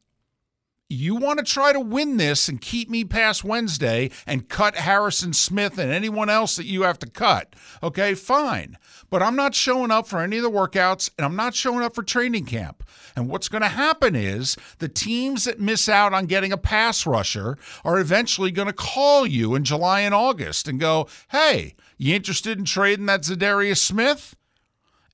You 0.93 1.15
want 1.15 1.39
to 1.39 1.45
try 1.45 1.73
to 1.73 1.79
win 1.79 2.17
this 2.17 2.49
and 2.49 2.61
keep 2.61 2.91
me 2.91 3.05
past 3.05 3.45
Wednesday 3.45 4.11
and 4.27 4.49
cut 4.49 4.75
Harrison 4.75 5.33
Smith 5.33 5.79
and 5.79 5.93
anyone 5.93 6.29
else 6.29 6.57
that 6.57 6.67
you 6.67 6.83
have 6.83 6.99
to 6.99 7.09
cut. 7.09 7.55
Okay, 7.81 8.15
fine. 8.15 8.77
But 9.09 9.23
I'm 9.23 9.37
not 9.37 9.55
showing 9.55 9.93
up 9.93 10.09
for 10.09 10.19
any 10.19 10.39
of 10.39 10.43
the 10.43 10.51
workouts 10.51 11.09
and 11.17 11.25
I'm 11.25 11.37
not 11.37 11.55
showing 11.55 11.85
up 11.85 11.95
for 11.95 12.03
training 12.03 12.47
camp. 12.47 12.83
And 13.15 13.29
what's 13.29 13.49
going 13.49 13.63
to 13.63 13.69
happen 13.69 14.17
is 14.17 14.57
the 14.81 14.89
teams 14.89 15.45
that 15.45 15.61
miss 15.61 15.89
out 15.89 16.13
on 16.13 16.27
getting 16.27 16.53
a 16.53 16.57
pass 16.57 17.07
rusher 17.07 17.57
are 17.85 18.01
eventually 18.01 18.51
going 18.51 18.67
to 18.67 18.73
call 18.73 19.25
you 19.25 19.55
in 19.55 19.63
July 19.63 20.01
and 20.01 20.15
August 20.15 20.67
and 20.67 20.81
go, 20.81 21.07
hey, 21.31 21.77
you 21.99 22.17
interested 22.17 22.59
in 22.59 22.65
trading 22.65 23.07
that 23.07 23.23
Za'Darius 23.23 23.79
Smith? 23.79 24.35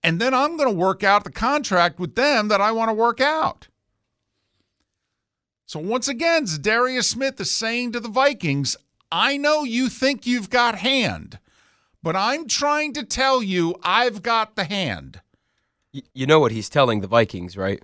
And 0.02 0.22
then 0.22 0.32
I'm 0.32 0.56
going 0.56 0.70
to 0.70 0.74
work 0.74 1.04
out 1.04 1.24
the 1.24 1.30
contract 1.30 1.98
with 1.98 2.14
them 2.14 2.48
that 2.48 2.62
I 2.62 2.72
want 2.72 2.88
to 2.88 2.94
work 2.94 3.20
out. 3.20 3.68
So 5.66 5.80
once 5.80 6.06
again, 6.06 6.44
Za'Darius 6.46 7.04
Smith 7.04 7.40
is 7.40 7.50
saying 7.50 7.92
to 7.92 8.00
the 8.00 8.08
Vikings, 8.08 8.76
I 9.10 9.36
know 9.36 9.64
you 9.64 9.88
think 9.88 10.24
you've 10.24 10.48
got 10.48 10.78
hand, 10.78 11.40
but 12.04 12.14
I'm 12.14 12.46
trying 12.46 12.92
to 12.94 13.02
tell 13.02 13.42
you 13.42 13.74
I've 13.82 14.22
got 14.22 14.54
the 14.54 14.64
hand. 14.64 15.20
You 16.14 16.26
know 16.26 16.38
what 16.38 16.52
he's 16.52 16.68
telling 16.68 17.00
the 17.00 17.08
Vikings, 17.08 17.56
right? 17.56 17.82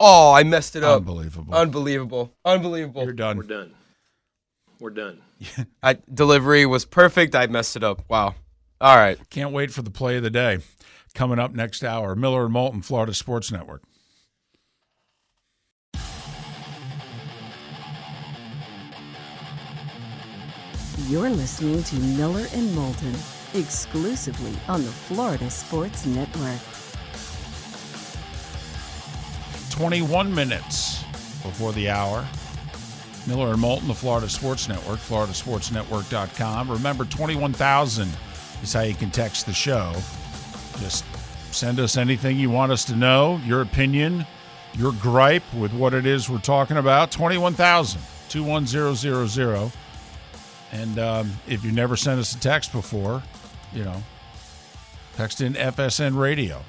Oh, 0.00 0.32
I 0.32 0.42
messed 0.42 0.74
it 0.74 0.82
up. 0.82 0.98
Unbelievable. 0.98 1.54
Unbelievable. 1.54 2.32
Unbelievable. 2.44 3.04
You're 3.04 3.12
done. 3.12 3.36
We're 3.36 3.42
done. 3.44 3.74
We're 4.80 4.90
done. 4.90 5.20
I, 5.82 5.98
delivery 6.12 6.66
was 6.66 6.84
perfect. 6.84 7.36
I 7.36 7.46
messed 7.46 7.76
it 7.76 7.84
up. 7.84 8.02
Wow. 8.08 8.34
All 8.80 8.96
right. 8.96 9.18
Can't 9.30 9.52
wait 9.52 9.70
for 9.70 9.82
the 9.82 9.90
play 9.90 10.16
of 10.16 10.22
the 10.24 10.30
day. 10.30 10.58
Coming 11.14 11.38
up 11.38 11.52
next 11.52 11.82
hour, 11.84 12.14
Miller 12.14 12.44
and 12.44 12.52
Moulton, 12.52 12.82
Florida 12.82 13.14
Sports 13.14 13.50
Network. 13.50 13.82
You're 21.06 21.30
listening 21.30 21.82
to 21.84 21.96
Miller 21.96 22.46
and 22.52 22.74
Moulton 22.74 23.14
exclusively 23.54 24.52
on 24.68 24.82
the 24.82 24.90
Florida 24.90 25.48
Sports 25.48 26.04
Network. 26.04 26.58
21 29.70 30.34
minutes 30.34 31.04
before 31.42 31.72
the 31.72 31.88
hour. 31.88 32.26
Miller 33.28 33.52
and 33.52 33.60
Moulton, 33.60 33.86
the 33.86 33.94
Florida 33.94 34.28
Sports 34.28 34.68
Network, 34.68 34.98
floridasportsnetwork.com. 34.98 36.70
Remember, 36.70 37.04
21,000 37.04 38.10
is 38.62 38.72
how 38.72 38.82
you 38.82 38.94
can 38.94 39.10
text 39.10 39.46
the 39.46 39.52
show. 39.52 39.94
Just 40.80 41.04
send 41.52 41.78
us 41.78 41.96
anything 41.96 42.36
you 42.36 42.50
want 42.50 42.72
us 42.72 42.84
to 42.86 42.96
know, 42.96 43.40
your 43.46 43.62
opinion, 43.62 44.26
your 44.74 44.92
gripe 44.94 45.44
with 45.54 45.72
what 45.72 45.94
it 45.94 46.06
is 46.06 46.28
we're 46.28 46.38
talking 46.38 46.76
about. 46.76 47.12
21,000, 47.12 48.00
21000. 48.28 49.72
And 50.72 50.98
um, 50.98 51.30
if 51.46 51.64
you 51.64 51.72
never 51.72 51.96
sent 51.96 52.20
us 52.20 52.34
a 52.34 52.40
text 52.40 52.72
before, 52.72 53.22
you 53.72 53.84
know, 53.84 54.02
text 55.16 55.40
in 55.40 55.54
FSN 55.54 56.18
radio 56.18 56.62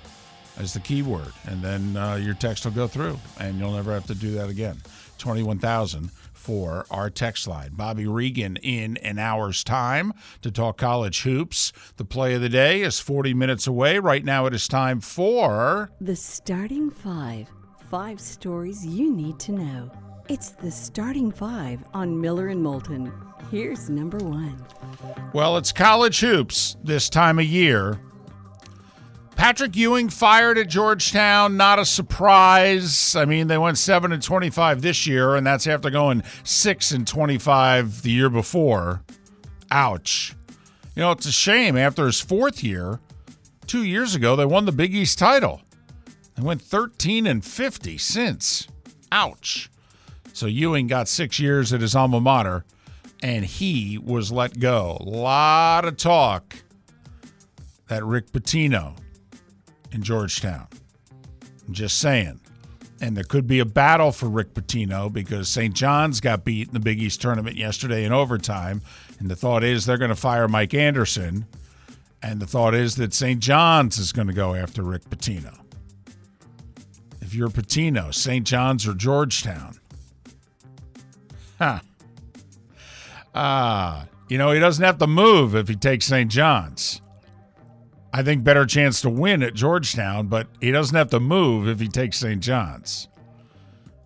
as 0.57 0.73
the 0.73 0.79
keyword, 0.79 1.31
and 1.47 1.61
then 1.61 1.95
uh, 1.95 2.15
your 2.15 2.33
text 2.33 2.65
will 2.65 2.71
go 2.71 2.87
through, 2.87 3.17
and 3.39 3.59
you'll 3.59 3.73
never 3.73 3.93
have 3.93 4.05
to 4.07 4.15
do 4.15 4.31
that 4.31 4.49
again. 4.49 4.77
21,000 5.17 6.11
for 6.33 6.85
our 6.89 7.09
text 7.09 7.47
line. 7.47 7.69
Bobby 7.73 8.07
Regan 8.07 8.55
in 8.57 8.97
an 8.97 9.19
hour's 9.19 9.63
time 9.63 10.13
to 10.41 10.49
talk 10.49 10.77
college 10.77 11.21
hoops. 11.21 11.71
The 11.97 12.05
play 12.05 12.33
of 12.33 12.41
the 12.41 12.49
day 12.49 12.81
is 12.81 12.99
40 12.99 13.33
minutes 13.33 13.67
away. 13.67 13.99
Right 13.99 14.23
now, 14.23 14.45
it 14.45 14.53
is 14.53 14.67
time 14.67 15.01
for. 15.01 15.91
The 16.01 16.15
starting 16.15 16.89
five. 16.89 17.49
Five 17.91 18.19
stories 18.19 18.85
you 18.85 19.13
need 19.13 19.39
to 19.41 19.51
know. 19.51 19.91
It's 20.29 20.51
the 20.51 20.71
starting 20.71 21.31
five 21.31 21.83
on 21.93 22.19
Miller 22.19 22.47
and 22.47 22.63
Moulton. 22.63 23.11
Here's 23.51 23.89
number 23.89 24.17
one. 24.17 24.63
Well, 25.33 25.57
it's 25.57 25.71
college 25.71 26.19
hoops 26.19 26.77
this 26.83 27.09
time 27.09 27.39
of 27.39 27.45
year. 27.45 27.99
Patrick 29.35 29.75
Ewing 29.75 30.09
fired 30.09 30.57
at 30.57 30.67
Georgetown, 30.67 31.55
not 31.55 31.79
a 31.79 31.85
surprise. 31.85 33.15
I 33.15 33.23
mean, 33.23 33.47
they 33.47 33.57
went 33.57 33.77
7 33.77 34.11
and 34.11 34.21
25 34.21 34.81
this 34.81 35.07
year, 35.07 35.35
and 35.35 35.47
that's 35.47 35.65
after 35.65 35.89
going 35.89 36.23
6 36.43 36.91
and 36.91 37.07
25 37.07 38.01
the 38.01 38.11
year 38.11 38.29
before. 38.29 39.01
Ouch. 39.71 40.35
You 40.95 41.03
know, 41.03 41.11
it's 41.11 41.25
a 41.25 41.31
shame 41.31 41.77
after 41.77 42.05
his 42.05 42.19
fourth 42.19 42.63
year, 42.63 42.99
two 43.69 43.83
years 43.83 44.15
ago, 44.15 44.35
they 44.35 44.45
won 44.45 44.65
the 44.65 44.71
Big 44.71 44.93
East 44.93 45.17
title. 45.19 45.61
They 46.35 46.41
went 46.41 46.61
13 46.61 47.27
and 47.27 47.45
50 47.45 47.97
since. 47.97 48.67
Ouch. 49.11 49.69
So 50.33 50.47
Ewing 50.47 50.87
got 50.87 51.07
six 51.07 51.39
years 51.39 51.71
at 51.71 51.81
his 51.81 51.95
alma 51.95 52.19
mater, 52.19 52.65
and 53.21 53.43
he 53.43 53.97
was 53.97 54.31
let 54.31 54.59
go. 54.59 54.97
A 54.99 55.03
lot 55.03 55.85
of 55.85 55.97
talk 55.97 56.55
that 57.87 58.03
Rick 58.03 58.31
Pitino 58.31 58.95
in 59.91 60.03
Georgetown. 60.03 60.67
I'm 61.67 61.73
just 61.73 61.99
saying. 61.99 62.39
And 63.01 63.15
there 63.15 63.23
could 63.23 63.47
be 63.47 63.59
a 63.59 63.65
battle 63.65 64.11
for 64.11 64.27
Rick 64.27 64.53
Pitino 64.53 65.11
because 65.11 65.47
St. 65.47 65.73
John's 65.73 66.19
got 66.19 66.43
beat 66.43 66.67
in 66.67 66.73
the 66.73 66.79
Big 66.79 67.01
East 67.01 67.21
tournament 67.21 67.55
yesterday 67.55 68.03
in 68.03 68.11
overtime. 68.11 68.81
And 69.19 69.29
the 69.29 69.35
thought 69.35 69.63
is 69.63 69.85
they're 69.85 69.97
going 69.97 70.09
to 70.09 70.15
fire 70.15 70.47
Mike 70.47 70.73
Anderson. 70.73 71.45
And 72.21 72.41
the 72.41 72.47
thought 72.47 72.75
is 72.75 72.95
that 72.97 73.13
St. 73.13 73.39
John's 73.39 73.97
is 73.97 74.11
going 74.11 74.27
to 74.27 74.33
go 74.33 74.53
after 74.53 74.83
Rick 74.83 75.09
Pitino. 75.09 75.57
If 77.21 77.33
you're 77.33 77.49
Pitino, 77.49 78.13
St. 78.13 78.45
John's 78.45 78.85
or 78.85 78.93
Georgetown. 78.93 79.79
Huh. 81.57 81.79
Ah, 83.41 84.05
you 84.27 84.37
know, 84.37 84.51
he 84.51 84.59
doesn't 84.59 84.83
have 84.83 84.97
to 84.97 85.07
move 85.07 85.55
if 85.55 85.69
he 85.69 85.75
takes 85.75 86.05
St. 86.05 86.29
John's. 86.29 87.01
I 88.11 88.21
think 88.21 88.43
better 88.43 88.65
chance 88.65 88.99
to 89.01 89.09
win 89.09 89.43
at 89.43 89.53
Georgetown, 89.53 90.27
but 90.27 90.47
he 90.59 90.71
doesn't 90.71 90.97
have 90.97 91.09
to 91.11 91.21
move 91.21 91.69
if 91.69 91.79
he 91.79 91.87
takes 91.87 92.17
St. 92.17 92.41
John's. 92.41 93.07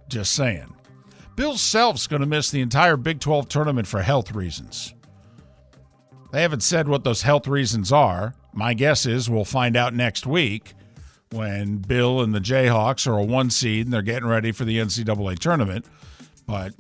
Just 0.08 0.34
saying. 0.34 0.76
Bill 1.36 1.58
Self's 1.58 2.06
going 2.06 2.20
to 2.20 2.28
miss 2.28 2.52
the 2.52 2.62
entire 2.62 2.96
Big 2.96 3.20
12 3.20 3.50
tournament 3.50 3.88
for 3.88 4.04
health 4.04 4.36
reasons. 4.36 4.94
They 6.32 6.44
haven't 6.44 6.62
said 6.62 6.88
what 6.88 7.04
those 7.04 7.24
health 7.24 7.48
reasons 7.48 7.92
are. 7.92 8.36
My 8.54 8.76
guess 8.76 9.08
is 9.08 9.32
we'll 9.32 9.46
find 9.46 9.76
out 9.76 9.96
next 9.96 10.28
week 10.28 10.74
when 11.32 11.78
Bill 11.78 12.22
and 12.22 12.36
the 12.36 12.40
Jayhawks 12.40 13.08
are 13.08 13.18
a 13.18 13.24
one 13.24 13.50
seed 13.50 13.88
and 13.88 13.94
they're 13.94 14.04
getting 14.04 14.30
ready 14.30 14.52
for 14.52 14.64
the 14.64 14.78
NCAA 14.78 15.40
tournament. 15.40 15.88
But 16.46 16.74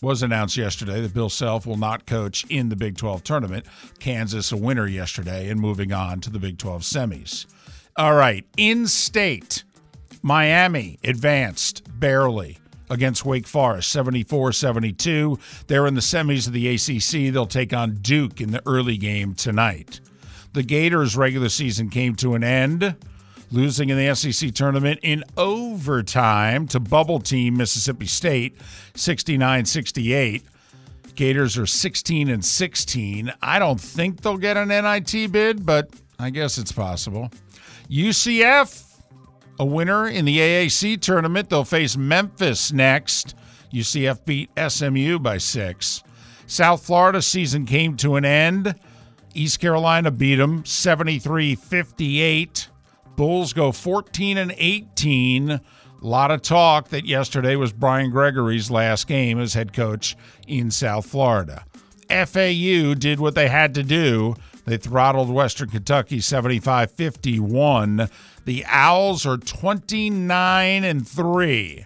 was 0.00 0.22
announced 0.22 0.56
yesterday 0.56 1.00
that 1.00 1.14
Bill 1.14 1.28
Self 1.28 1.66
will 1.66 1.76
not 1.76 2.06
coach 2.06 2.44
in 2.48 2.68
the 2.68 2.76
Big 2.76 2.96
12 2.96 3.24
tournament. 3.24 3.66
Kansas 3.98 4.52
a 4.52 4.56
winner 4.56 4.86
yesterday 4.86 5.48
and 5.48 5.60
moving 5.60 5.92
on 5.92 6.20
to 6.20 6.30
the 6.30 6.38
Big 6.38 6.58
12 6.58 6.82
semis. 6.82 7.46
All 7.96 8.14
right, 8.14 8.46
in 8.56 8.86
state, 8.86 9.64
Miami 10.22 10.98
advanced 11.02 11.82
barely 11.98 12.58
against 12.90 13.24
Wake 13.24 13.46
Forest 13.46 13.90
74 13.90 14.52
72. 14.52 15.38
They're 15.66 15.86
in 15.86 15.94
the 15.94 16.00
semis 16.00 16.46
of 16.46 16.52
the 16.52 16.68
ACC. 16.68 17.32
They'll 17.32 17.46
take 17.46 17.72
on 17.72 17.96
Duke 17.96 18.40
in 18.40 18.50
the 18.50 18.62
early 18.66 18.96
game 18.96 19.34
tonight. 19.34 20.00
The 20.52 20.62
Gators' 20.62 21.16
regular 21.16 21.48
season 21.48 21.90
came 21.90 22.14
to 22.16 22.34
an 22.34 22.42
end 22.42 22.96
losing 23.50 23.90
in 23.90 23.96
the 23.96 24.14
SEC 24.14 24.52
tournament 24.54 25.00
in 25.02 25.24
overtime 25.36 26.66
to 26.68 26.80
bubble 26.80 27.20
team 27.20 27.56
Mississippi 27.56 28.06
State 28.06 28.58
69 28.94 29.64
68. 29.64 30.42
Gators 31.14 31.58
are 31.58 31.66
16 31.66 32.28
and 32.28 32.44
16. 32.44 33.32
I 33.42 33.58
don't 33.58 33.80
think 33.80 34.20
they'll 34.20 34.36
get 34.36 34.56
an 34.56 34.68
NIT 34.68 35.32
bid, 35.32 35.66
but 35.66 35.90
I 36.18 36.30
guess 36.30 36.58
it's 36.58 36.70
possible. 36.70 37.30
UCF, 37.90 38.84
a 39.58 39.64
winner 39.64 40.08
in 40.08 40.24
the 40.24 40.38
AAC 40.38 41.00
tournament. 41.00 41.50
They'll 41.50 41.64
face 41.64 41.96
Memphis 41.96 42.72
next. 42.72 43.34
UCF 43.72 44.24
beat 44.24 44.50
SMU 44.68 45.18
by 45.18 45.38
six. 45.38 46.02
South 46.46 46.86
Florida 46.86 47.20
season 47.20 47.66
came 47.66 47.96
to 47.96 48.16
an 48.16 48.24
end. 48.24 48.74
East 49.34 49.60
Carolina 49.60 50.10
beat 50.10 50.36
them 50.36 50.64
73 50.64 51.54
58. 51.54 52.68
Bulls 53.18 53.52
go 53.52 53.72
14 53.72 54.38
and 54.38 54.54
18. 54.56 55.50
A 55.50 55.60
lot 56.00 56.30
of 56.30 56.40
talk 56.40 56.90
that 56.90 57.04
yesterday 57.04 57.56
was 57.56 57.72
Brian 57.72 58.12
Gregory's 58.12 58.70
last 58.70 59.08
game 59.08 59.40
as 59.40 59.54
head 59.54 59.72
coach 59.72 60.16
in 60.46 60.70
South 60.70 61.04
Florida. 61.04 61.64
FAU 62.08 62.94
did 62.94 63.18
what 63.18 63.34
they 63.34 63.48
had 63.48 63.74
to 63.74 63.82
do. 63.82 64.36
They 64.66 64.76
throttled 64.76 65.30
Western 65.30 65.68
Kentucky 65.68 66.20
75 66.20 66.92
51. 66.92 68.08
The 68.44 68.64
Owls 68.66 69.26
are 69.26 69.36
29 69.36 70.84
and 70.84 71.08
3. 71.08 71.84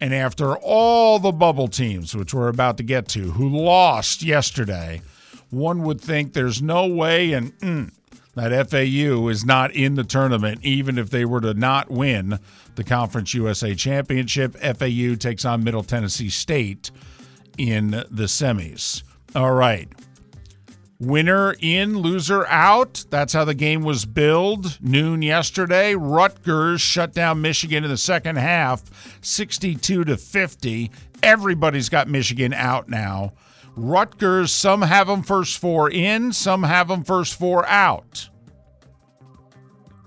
And 0.00 0.14
after 0.14 0.56
all 0.56 1.18
the 1.18 1.32
bubble 1.32 1.68
teams, 1.68 2.16
which 2.16 2.32
we're 2.32 2.48
about 2.48 2.78
to 2.78 2.82
get 2.82 3.08
to, 3.08 3.32
who 3.32 3.46
lost 3.50 4.22
yesterday, 4.22 5.02
one 5.50 5.82
would 5.82 6.00
think 6.00 6.32
there's 6.32 6.62
no 6.62 6.86
way, 6.86 7.34
and 7.34 7.52
mm, 7.58 7.92
that 8.34 8.70
FAU 8.70 9.28
is 9.28 9.44
not 9.44 9.74
in 9.74 9.94
the 9.94 10.04
tournament, 10.04 10.60
even 10.62 10.98
if 10.98 11.10
they 11.10 11.24
were 11.24 11.40
to 11.40 11.54
not 11.54 11.90
win 11.90 12.38
the 12.76 12.84
Conference 12.84 13.34
USA 13.34 13.74
Championship. 13.74 14.56
FAU 14.56 15.14
takes 15.16 15.44
on 15.44 15.64
Middle 15.64 15.82
Tennessee 15.82 16.30
State 16.30 16.90
in 17.58 17.90
the 17.90 18.24
semis. 18.24 19.02
All 19.34 19.52
right. 19.52 19.88
Winner 20.98 21.56
in, 21.58 21.98
loser 21.98 22.46
out. 22.46 23.04
That's 23.10 23.32
how 23.32 23.44
the 23.44 23.54
game 23.54 23.82
was 23.82 24.04
billed. 24.04 24.78
Noon 24.80 25.20
yesterday. 25.20 25.96
Rutgers 25.96 26.80
shut 26.80 27.12
down 27.12 27.40
Michigan 27.40 27.82
in 27.82 27.90
the 27.90 27.96
second 27.96 28.36
half, 28.36 29.18
62 29.20 30.04
to 30.04 30.16
50. 30.16 30.92
Everybody's 31.24 31.88
got 31.88 32.08
Michigan 32.08 32.52
out 32.52 32.88
now. 32.88 33.32
Rutgers, 33.74 34.52
some 34.52 34.82
have 34.82 35.06
them 35.06 35.22
first 35.22 35.58
four 35.58 35.90
in, 35.90 36.32
some 36.32 36.62
have 36.62 36.88
them 36.88 37.04
first 37.04 37.34
four 37.34 37.66
out. 37.66 38.28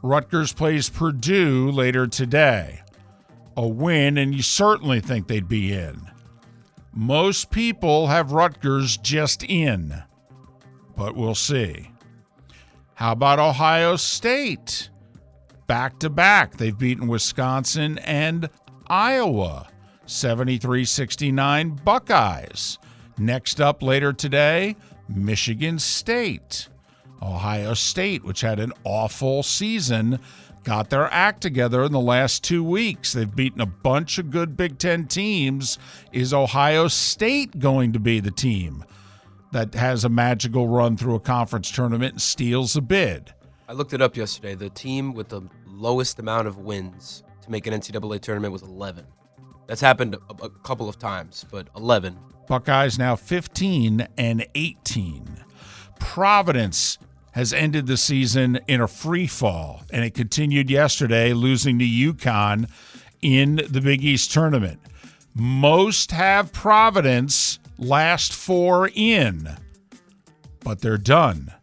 Rutgers 0.03 0.53
plays 0.53 0.87
Purdue 0.87 1.71
later 1.71 2.05
today. 2.05 2.81
A 3.57 3.67
win, 3.67 4.17
and 4.17 4.35
you 4.35 4.43
certainly 4.43 4.99
think 4.99 5.27
they'd 5.27 5.47
be 5.47 5.73
in. 5.73 5.99
Most 6.93 7.49
people 7.49 8.07
have 8.07 8.31
Rutgers 8.31 8.97
just 8.97 9.43
in, 9.43 10.03
but 10.95 11.15
we'll 11.15 11.35
see. 11.35 11.91
How 12.93 13.13
about 13.13 13.39
Ohio 13.39 13.95
State? 13.95 14.89
Back 15.67 15.99
to 15.99 16.09
back, 16.09 16.57
they've 16.57 16.77
beaten 16.77 17.07
Wisconsin 17.07 17.97
and 17.99 18.49
Iowa. 18.87 19.67
73 20.05 20.85
69 20.85 21.79
Buckeyes. 21.83 22.77
Next 23.17 23.61
up 23.61 23.81
later 23.81 24.11
today, 24.11 24.75
Michigan 25.07 25.79
State. 25.79 26.67
Ohio 27.21 27.73
State, 27.73 28.23
which 28.23 28.41
had 28.41 28.59
an 28.59 28.73
awful 28.83 29.41
season, 29.41 30.19
got 30.63 30.89
their 30.89 31.11
act 31.13 31.41
together 31.41 31.83
in 31.83 31.91
the 31.91 31.99
last 31.99 32.43
two 32.43 32.63
weeks. 32.63 33.13
They've 33.13 33.33
beaten 33.33 33.61
a 33.61 33.65
bunch 33.65 34.17
of 34.17 34.31
good 34.31 34.57
Big 34.57 34.77
Ten 34.77 35.05
teams. 35.05 35.79
Is 36.11 36.33
Ohio 36.33 36.87
State 36.87 37.59
going 37.59 37.93
to 37.93 37.99
be 37.99 38.19
the 38.19 38.31
team 38.31 38.83
that 39.51 39.73
has 39.75 40.03
a 40.03 40.09
magical 40.09 40.67
run 40.67 40.97
through 40.97 41.15
a 41.15 41.19
conference 41.19 41.71
tournament 41.71 42.13
and 42.13 42.21
steals 42.21 42.75
a 42.75 42.81
bid? 42.81 43.33
I 43.69 43.73
looked 43.73 43.93
it 43.93 44.01
up 44.01 44.17
yesterday. 44.17 44.55
The 44.55 44.69
team 44.69 45.13
with 45.13 45.29
the 45.29 45.41
lowest 45.65 46.19
amount 46.19 46.47
of 46.47 46.57
wins 46.57 47.23
to 47.43 47.49
make 47.51 47.65
an 47.65 47.73
NCAA 47.73 48.19
tournament 48.19 48.51
was 48.51 48.61
11. 48.63 49.05
That's 49.67 49.81
happened 49.81 50.17
a, 50.41 50.49
couple 50.49 50.89
of 50.89 50.99
times, 50.99 51.45
but 51.49 51.67
11 51.75 52.17
Buckeyes 52.47 52.97
now 52.97 53.15
15 53.15 54.07
and 54.17 54.45
18. 54.55 55.43
Providence 55.99 56.97
has 57.31 57.51
ended 57.51 57.87
the 57.87 57.97
season 57.97 58.59
in 58.67 58.79
a 58.81 58.87
free 58.87 59.27
fall, 59.27 59.83
and 59.91 60.05
it 60.05 60.13
continued 60.13 60.69
yesterday, 60.69 61.33
losing 61.33 61.77
to 61.79 61.85
UConn 61.85 62.69
in 63.21 63.61
the 63.69 63.81
Big 63.81 64.03
East 64.03 64.31
tournament. 64.31 64.79
Most 65.33 66.11
have 66.11 66.53
Providence 66.53 67.59
last 67.77 68.31
four 68.33 68.89
in, 68.93 69.49
but 70.63 70.79
they're 70.79 70.97
done. 70.97 71.53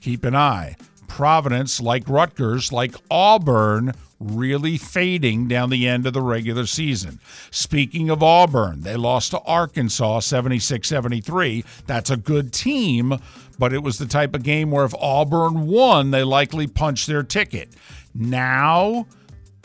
Keep 0.00 0.24
an 0.24 0.34
eye. 0.34 0.76
Providence, 1.06 1.80
like 1.80 2.08
Rutgers, 2.08 2.72
like 2.72 2.96
Auburn, 3.10 3.92
really 4.24 4.78
fading 4.78 5.48
down 5.48 5.70
the 5.70 5.86
end 5.86 6.06
of 6.06 6.12
the 6.12 6.22
regular 6.22 6.66
season. 6.66 7.20
Speaking 7.50 8.10
of 8.10 8.22
Auburn, 8.22 8.80
they 8.80 8.96
lost 8.96 9.32
to 9.32 9.40
Arkansas 9.40 10.20
76 10.20 10.88
73. 10.88 11.64
That's 11.86 12.10
a 12.10 12.16
good 12.16 12.52
team, 12.52 13.18
but 13.58 13.72
it 13.72 13.82
was 13.82 13.98
the 13.98 14.06
type 14.06 14.34
of 14.34 14.42
game 14.42 14.70
where 14.70 14.84
if 14.84 14.94
Auburn 14.94 15.66
won, 15.66 16.10
they 16.10 16.24
likely 16.24 16.66
punched 16.66 17.06
their 17.06 17.22
ticket. 17.22 17.70
Now, 18.14 19.06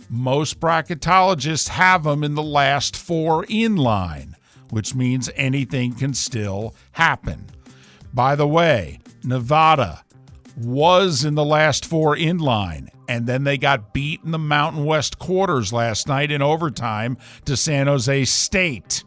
most 0.09 0.59
bracketologists 0.59 1.69
have 1.69 2.03
them 2.03 2.23
in 2.23 2.35
the 2.35 2.43
last 2.43 2.97
four 2.97 3.45
in 3.47 3.75
line, 3.75 4.35
which 4.71 4.95
means 4.95 5.29
anything 5.35 5.93
can 5.93 6.13
still 6.13 6.75
happen. 6.91 7.45
By 8.13 8.35
the 8.35 8.47
way, 8.47 8.99
Nevada 9.23 10.03
was 10.57 11.23
in 11.23 11.35
the 11.35 11.45
last 11.45 11.85
four 11.85 12.17
in 12.17 12.39
line 12.39 12.89
and 13.09 13.25
then 13.25 13.43
they 13.43 13.57
got 13.57 13.91
beat 13.91 14.21
in 14.23 14.29
the 14.29 14.37
Mountain 14.37 14.85
West 14.85 15.17
quarters 15.17 15.73
last 15.73 16.07
night 16.07 16.31
in 16.31 16.43
overtime 16.43 17.17
to 17.43 17.57
San 17.57 17.87
Jose 17.87 18.25
State. 18.25 19.03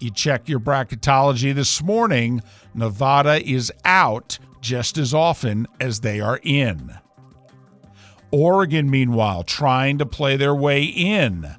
You 0.00 0.10
check 0.10 0.48
your 0.48 0.58
bracketology 0.58 1.54
this 1.54 1.80
morning, 1.80 2.42
Nevada 2.74 3.40
is 3.48 3.72
out 3.84 4.40
just 4.60 4.98
as 4.98 5.14
often 5.14 5.68
as 5.80 6.00
they 6.00 6.20
are 6.20 6.40
in. 6.42 6.98
Oregon, 8.32 8.90
meanwhile, 8.90 9.44
trying 9.44 9.98
to 9.98 10.06
play 10.06 10.36
their 10.36 10.54
way 10.54 10.82
in, 10.82 11.54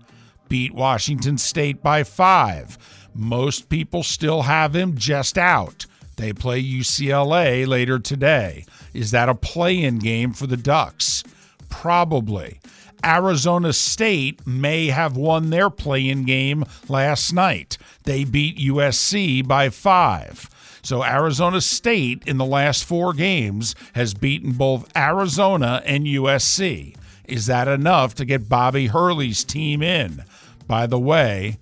beat 0.49 0.73
Washington 0.73 1.37
State 1.37 1.81
by 1.81 2.03
five. 2.03 2.77
Most 3.13 3.69
people 3.69 4.03
still 4.03 4.41
have 4.41 4.75
him 4.75 4.97
just 4.97 5.37
out. 5.37 5.85
They 6.17 6.33
play 6.33 6.61
UCLA 6.61 7.65
later 7.65 7.99
today. 7.99 8.65
Is 8.93 9.11
that 9.11 9.29
a 9.29 9.35
play 9.35 9.81
in 9.81 9.99
game 9.99 10.33
for 10.33 10.45
the 10.45 10.57
Ducks? 10.57 11.23
Probably. 11.69 12.59
Arizona 13.05 13.71
State 13.71 14.45
may 14.45 14.87
have 14.87 15.15
won 15.15 15.49
their 15.49 15.69
play 15.69 16.09
in 16.09 16.25
game 16.25 16.65
last 16.89 17.31
night. 17.33 17.77
They 18.03 18.23
beat 18.23 18.57
USC 18.57 19.47
by 19.47 19.69
five. 19.69 20.49
So 20.81 21.03
Arizona 21.03 21.61
State 21.61 22.23
in 22.25 22.37
the 22.37 22.45
last 22.45 22.83
four 22.83 23.13
games 23.13 23.75
has 23.93 24.13
beaten 24.13 24.53
both 24.53 24.89
Arizona 24.97 25.81
and 25.85 26.05
USC. 26.05 26.95
Is 27.25 27.45
that 27.45 27.67
enough 27.67 28.15
to 28.15 28.25
get 28.25 28.49
Bobby 28.49 28.87
Hurley's 28.87 29.43
team 29.43 29.81
in? 29.81 30.23
By 30.67 30.87
the 30.87 30.99
way, 30.99 31.57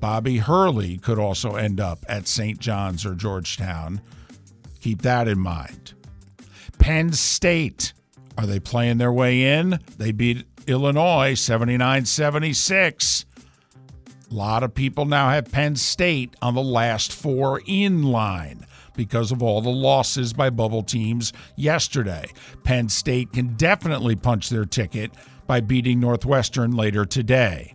Bobby 0.00 0.38
Hurley 0.38 0.98
could 0.98 1.18
also 1.18 1.54
end 1.54 1.80
up 1.80 2.04
at 2.08 2.26
St. 2.26 2.58
John's 2.58 3.06
or 3.06 3.14
Georgetown. 3.14 4.00
Keep 4.80 5.02
that 5.02 5.28
in 5.28 5.38
mind. 5.38 5.94
Penn 6.78 7.12
State 7.12 7.92
Are 8.38 8.46
they 8.46 8.60
playing 8.60 8.98
their 8.98 9.12
way 9.12 9.58
in? 9.58 9.78
They 9.98 10.12
beat 10.12 10.46
Illinois 10.66 11.34
79 11.34 12.06
76. 12.06 13.26
A 14.30 14.34
lot 14.34 14.62
of 14.62 14.74
people 14.74 15.04
now 15.04 15.28
have 15.28 15.52
Penn 15.52 15.76
State 15.76 16.34
on 16.40 16.54
the 16.54 16.62
last 16.62 17.12
four 17.12 17.60
in 17.66 18.02
line 18.02 18.66
because 18.94 19.32
of 19.32 19.42
all 19.42 19.60
the 19.60 19.70
losses 19.70 20.32
by 20.32 20.50
bubble 20.50 20.82
teams 20.82 21.32
yesterday. 21.56 22.24
Penn 22.64 22.88
State 22.88 23.32
can 23.32 23.54
definitely 23.56 24.16
punch 24.16 24.48
their 24.48 24.64
ticket 24.64 25.10
by 25.46 25.60
beating 25.60 26.00
Northwestern 26.00 26.72
later 26.72 27.04
today. 27.04 27.74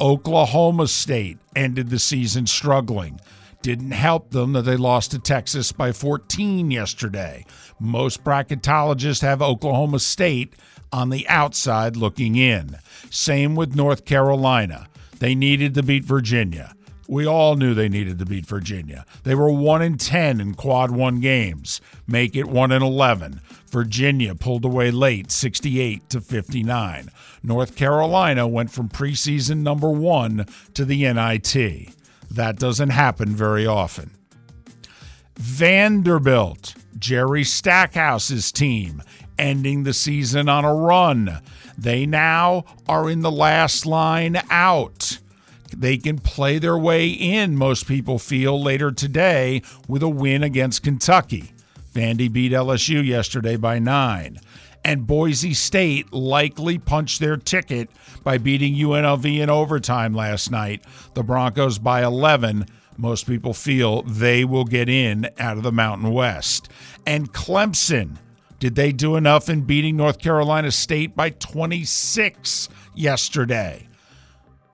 Oklahoma 0.00 0.86
State 0.86 1.38
ended 1.56 1.90
the 1.90 1.98
season 1.98 2.46
struggling. 2.46 3.20
Didn't 3.62 3.90
help 3.90 4.30
them 4.30 4.52
that 4.52 4.62
they 4.62 4.76
lost 4.76 5.10
to 5.10 5.18
Texas 5.18 5.72
by 5.72 5.92
14 5.92 6.70
yesterday. 6.70 7.44
Most 7.80 8.22
bracketologists 8.22 9.22
have 9.22 9.42
Oklahoma 9.42 9.98
State 9.98 10.54
on 10.92 11.10
the 11.10 11.28
outside 11.28 11.96
looking 11.96 12.36
in. 12.36 12.78
Same 13.10 13.56
with 13.56 13.74
North 13.74 14.04
Carolina. 14.04 14.88
They 15.18 15.34
needed 15.34 15.74
to 15.74 15.82
beat 15.82 16.04
Virginia. 16.04 16.74
We 17.08 17.26
all 17.26 17.56
knew 17.56 17.72
they 17.72 17.88
needed 17.88 18.18
to 18.18 18.26
beat 18.26 18.44
Virginia. 18.44 19.06
They 19.24 19.34
were 19.34 19.50
1 19.50 19.80
in 19.80 19.96
10 19.96 20.40
in 20.40 20.54
quad 20.54 20.90
1 20.90 21.20
games. 21.20 21.80
Make 22.06 22.36
it 22.36 22.46
1 22.46 22.70
in 22.70 22.82
11. 22.82 23.40
Virginia 23.70 24.34
pulled 24.34 24.64
away 24.64 24.90
late 24.90 25.30
68 25.30 26.08
to 26.10 26.20
59. 26.20 27.08
North 27.42 27.76
Carolina 27.76 28.46
went 28.46 28.70
from 28.70 28.90
preseason 28.90 29.62
number 29.62 29.90
1 29.90 30.46
to 30.74 30.84
the 30.84 31.10
NIT. 31.10 31.94
That 32.30 32.58
doesn't 32.58 32.90
happen 32.90 33.34
very 33.34 33.66
often. 33.66 34.10
Vanderbilt, 35.36 36.74
Jerry 36.98 37.44
Stackhouse's 37.44 38.50
team, 38.52 39.02
ending 39.38 39.84
the 39.84 39.94
season 39.94 40.48
on 40.48 40.64
a 40.64 40.74
run. 40.74 41.40
They 41.76 42.06
now 42.06 42.64
are 42.88 43.08
in 43.08 43.20
the 43.20 43.30
last 43.30 43.86
line 43.86 44.40
out. 44.50 45.18
They 45.76 45.96
can 45.96 46.18
play 46.18 46.58
their 46.58 46.78
way 46.78 47.08
in, 47.08 47.56
most 47.56 47.86
people 47.86 48.18
feel, 48.18 48.60
later 48.60 48.90
today 48.90 49.62
with 49.86 50.02
a 50.02 50.08
win 50.08 50.42
against 50.42 50.82
Kentucky. 50.82 51.52
Vandy 51.92 52.32
beat 52.32 52.52
LSU 52.52 53.04
yesterday 53.04 53.56
by 53.56 53.78
nine. 53.78 54.40
And 54.88 55.06
Boise 55.06 55.52
State 55.52 56.14
likely 56.14 56.78
punched 56.78 57.20
their 57.20 57.36
ticket 57.36 57.90
by 58.24 58.38
beating 58.38 58.74
UNLV 58.74 59.38
in 59.38 59.50
overtime 59.50 60.14
last 60.14 60.50
night. 60.50 60.82
The 61.12 61.22
Broncos 61.22 61.78
by 61.78 62.02
11. 62.02 62.64
Most 62.96 63.26
people 63.26 63.52
feel 63.52 64.00
they 64.04 64.46
will 64.46 64.64
get 64.64 64.88
in 64.88 65.28
out 65.38 65.58
of 65.58 65.62
the 65.62 65.72
Mountain 65.72 66.10
West. 66.14 66.70
And 67.06 67.30
Clemson, 67.34 68.16
did 68.60 68.76
they 68.76 68.92
do 68.92 69.16
enough 69.16 69.50
in 69.50 69.60
beating 69.60 69.94
North 69.94 70.20
Carolina 70.20 70.70
State 70.70 71.14
by 71.14 71.30
26 71.32 72.70
yesterday? 72.94 73.86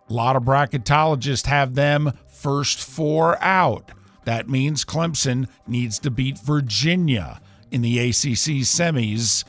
A 0.09 0.13
lot 0.13 0.37
of 0.37 0.45
bracketologists 0.45 1.47
have 1.47 1.75
them 1.75 2.13
first 2.29 2.79
four 2.79 3.37
out. 3.43 3.91
That 4.27 4.49
means 4.49 4.85
Clemson 4.85 5.49
needs 5.67 5.99
to 5.99 6.11
beat 6.13 6.39
Virginia 6.39 7.41
in 7.73 7.83
the 7.83 7.99
ACC 7.99 8.63
semis 8.63 9.43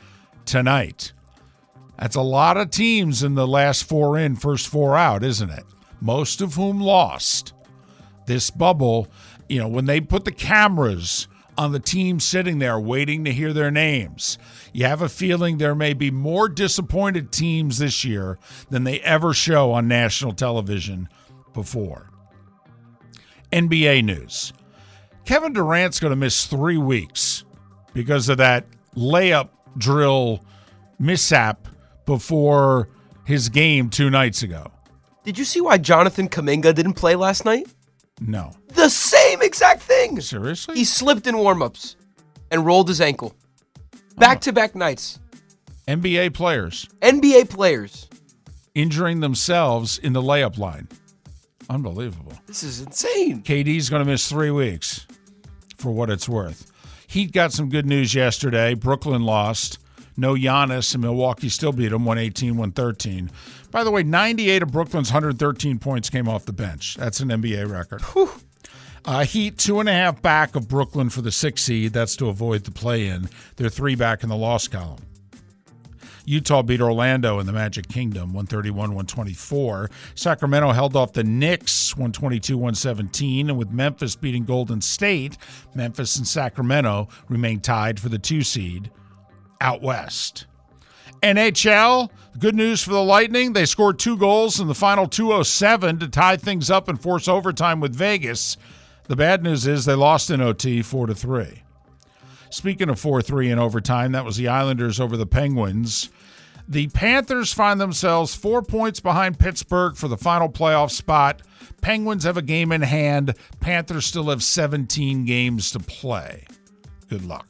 tonight. 0.46 1.14
That's 1.98 2.16
a 2.16 2.22
lot 2.22 2.58
of 2.58 2.72
teams 2.72 3.24
in 3.24 3.36
the 3.36 3.48
last 3.48 3.84
four 3.84 4.18
in, 4.18 4.36
first 4.36 4.68
four 4.68 4.98
out, 4.98 5.24
isn't 5.24 5.50
it? 5.50 5.64
Most 6.02 6.42
of 6.42 6.56
whom 6.56 6.80
lost. 6.80 7.54
This 8.26 8.50
bubble, 8.50 9.08
you 9.48 9.60
know, 9.60 9.68
when 9.68 9.86
they 9.86 10.02
put 10.02 10.26
the 10.26 10.32
cameras 10.32 11.28
on 11.58 11.72
the 11.72 11.80
team 11.80 12.20
sitting 12.20 12.60
there 12.60 12.80
waiting 12.80 13.24
to 13.24 13.32
hear 13.32 13.54
their 13.54 13.72
names, 13.72 14.38
you 14.74 14.86
have 14.86 15.02
a 15.02 15.10
feeling 15.10 15.58
there 15.58 15.76
may 15.76 15.94
be 15.94 16.12
more 16.12 16.50
disappointed 16.50 17.32
teams 17.32 17.78
this 17.78 18.04
year 18.04 18.38
than 18.70 18.84
they 18.84 19.00
ever 19.02 19.34
show 19.34 19.72
on 19.72 19.88
national 19.88 20.34
television 20.34 21.08
before. 21.54 22.10
NBA 23.52 24.04
news 24.04 24.52
Kevin 25.24 25.54
Durant's 25.54 26.00
going 26.00 26.12
to 26.12 26.16
miss 26.16 26.46
three 26.46 26.78
weeks 26.78 27.46
because 27.94 28.28
of 28.30 28.38
that 28.38 28.66
layup 28.96 29.50
drill 29.78 30.44
mishap 31.00 31.68
before 32.06 32.88
his 33.26 33.50
game 33.50 33.90
two 33.90 34.10
nights 34.10 34.44
ago. 34.44 34.72
Did 35.24 35.38
you 35.38 35.46
see 35.46 35.60
why 35.62 35.78
Jonathan 35.78 36.30
Kuminga 36.30 36.74
didn't 36.76 36.94
play 36.94 37.16
last 37.16 37.46
night? 37.46 37.68
No. 38.22 38.52
The 38.70 38.90
same 38.90 39.42
exact 39.42 39.82
thing. 39.82 40.22
Seriously? 40.22 40.76
He 40.76 40.86
slipped 40.86 41.26
in 41.28 41.36
warmups 41.36 41.96
and 42.52 42.66
rolled 42.66 42.88
his 42.88 43.02
ankle. 43.02 43.36
Back 44.18 44.40
to 44.42 44.54
back 44.54 44.76
nights. 44.76 45.20
NBA 45.88 46.34
players 46.34 46.88
NBA 47.02 47.50
players. 47.50 48.08
injuring 48.74 49.20
themselves 49.20 49.98
in 50.00 50.14
the 50.14 50.22
layup 50.22 50.58
line. 50.58 50.88
Unbelievable. 51.70 52.34
This 52.48 52.64
is 52.64 52.82
insane. 52.82 53.42
KD's 53.44 53.90
going 53.90 54.04
to 54.04 54.10
miss 54.10 54.28
three 54.30 54.52
weeks 54.52 55.06
for 55.78 55.92
what 55.92 56.10
it's 56.10 56.30
worth. 56.30 56.72
Heat 57.08 57.32
got 57.32 57.54
some 57.54 57.70
good 57.70 57.86
news 57.86 58.14
yesterday. 58.14 58.74
Brooklyn 58.74 59.24
lost. 59.24 59.80
No 60.18 60.34
Giannis, 60.34 60.94
and 60.94 61.04
Milwaukee 61.04 61.50
still 61.50 61.74
beat 61.74 61.90
them 61.90 62.06
118 62.06 62.52
113. 62.52 63.30
By 63.70 63.84
the 63.84 63.92
way, 63.92 64.02
98 64.04 64.64
of 64.64 64.72
Brooklyn's 64.72 65.10
113 65.10 65.78
points 65.78 66.10
came 66.10 66.30
off 66.30 66.46
the 66.46 66.54
bench. 66.54 66.96
That's 66.96 67.20
an 67.20 67.30
NBA 67.30 67.70
record. 67.70 68.02
Uh, 69.04 69.24
Heat 69.24 69.58
two 69.58 69.80
and 69.80 69.88
a 69.88 69.94
half 69.94 70.22
back 70.22 70.56
of 70.56 70.68
Brooklyn 70.68 71.10
for 71.10 71.22
the 71.22 71.32
six 71.32 71.62
seed. 71.64 71.94
That's 71.94 72.16
to 72.16 72.28
avoid 72.30 72.64
the 72.64 72.72
play 72.72 73.08
in. 73.08 73.30
They're 73.56 73.70
three 73.70 73.96
back 73.96 74.24
in 74.24 74.30
the 74.30 74.36
loss 74.36 74.68
column. 74.68 75.02
Utah 76.26 76.62
beat 76.62 76.82
Orlando 76.82 77.40
in 77.40 77.46
the 77.46 77.54
Magic 77.54 77.88
Kingdom 77.88 78.34
131 78.34 78.90
124. 78.90 79.90
Sacramento 80.16 80.72
held 80.72 80.96
off 80.96 81.14
the 81.14 81.24
Knicks 81.24 81.96
122 81.96 82.58
117. 82.58 83.50
And 83.50 83.58
with 83.58 83.72
Memphis 83.72 84.16
beating 84.16 84.46
Golden 84.46 84.82
State, 84.82 85.38
Memphis 85.74 86.18
and 86.18 86.28
Sacramento 86.28 87.08
remain 87.30 87.60
tied 87.60 88.00
for 88.00 88.10
the 88.10 88.20
two 88.20 88.42
seed 88.42 88.92
out 89.62 89.82
west. 89.82 90.48
NHL, 91.22 92.10
good 92.40 92.56
news 92.56 92.84
for 92.84 92.92
the 92.92 93.04
Lightning. 93.04 93.54
They 93.54 93.66
scored 93.66 93.98
two 93.98 94.18
goals 94.18 94.60
in 94.60 94.68
the 94.68 94.76
final 94.76 95.08
207 95.08 96.00
to 96.00 96.08
tie 96.08 96.38
things 96.38 96.70
up 96.70 96.88
and 96.88 97.02
force 97.02 97.28
overtime 97.28 97.80
with 97.80 97.96
Vegas. 97.96 98.58
The 99.08 99.16
bad 99.16 99.44
news 99.44 99.66
is 99.68 99.86
they 99.86 99.94
lost 99.94 100.30
in 100.30 100.42
OT 100.42 100.82
4 100.82 101.08
to 101.08 101.16
3. 101.16 101.65
Speaking 102.56 102.88
of 102.88 102.98
4 103.02 103.22
3 103.22 103.52
in 103.52 103.60
overtime, 103.60 104.14
that 104.14 104.24
was 104.24 104.38
the 104.38 104.48
Islanders 104.48 105.02
over 105.02 105.18
the 105.18 105.26
Penguins. 105.26 106.10
The 106.70 106.88
Panthers 106.88 107.52
find 107.52 107.82
themselves 107.82 108.34
four 108.34 108.62
points 108.62 109.02
behind 109.02 109.38
Pittsburgh 109.38 109.98
for 109.98 110.08
the 110.08 110.16
final 110.16 110.48
playoff 110.48 110.92
spot. 110.92 111.42
Penguins 111.82 112.24
have 112.24 112.38
a 112.38 112.42
game 112.42 112.72
in 112.72 112.82
hand. 112.82 113.36
Panthers 113.60 114.06
still 114.06 114.30
have 114.30 114.42
17 114.42 115.26
games 115.26 115.70
to 115.72 115.80
play. 115.80 116.46
Good 117.10 117.26
luck. 117.26 117.50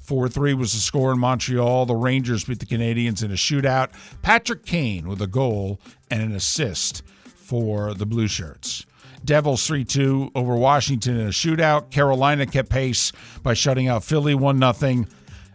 4 0.00 0.30
3 0.30 0.54
was 0.54 0.72
the 0.72 0.78
score 0.78 1.12
in 1.12 1.18
Montreal. 1.18 1.84
The 1.84 1.94
Rangers 1.94 2.44
beat 2.44 2.60
the 2.60 2.64
Canadiens 2.64 3.22
in 3.22 3.30
a 3.30 3.34
shootout. 3.34 3.90
Patrick 4.22 4.64
Kane 4.64 5.06
with 5.06 5.20
a 5.20 5.26
goal 5.26 5.78
and 6.10 6.22
an 6.22 6.32
assist 6.34 7.02
for 7.26 7.92
the 7.92 8.06
Blue 8.06 8.28
Shirts. 8.28 8.86
Devils 9.24 9.66
3 9.66 9.84
2 9.84 10.32
over 10.34 10.56
Washington 10.56 11.18
in 11.18 11.26
a 11.26 11.30
shootout. 11.30 11.90
Carolina 11.90 12.46
kept 12.46 12.68
pace 12.68 13.12
by 13.42 13.54
shutting 13.54 13.88
out 13.88 14.04
Philly 14.04 14.34
1 14.34 14.74
0. 14.74 15.04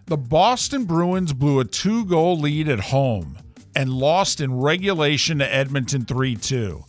The 0.06 0.18
Boston 0.18 0.86
Bruins 0.86 1.34
blew 1.34 1.60
a 1.60 1.66
two 1.66 2.06
goal 2.06 2.40
lead 2.40 2.68
at 2.68 2.80
home 2.80 3.38
and 3.76 3.94
lost 3.94 4.42
in 4.42 4.60
regulation 4.60 5.40
to 5.40 5.54
Edmonton 5.54 6.06
3 6.06 6.36
2. 6.36 6.84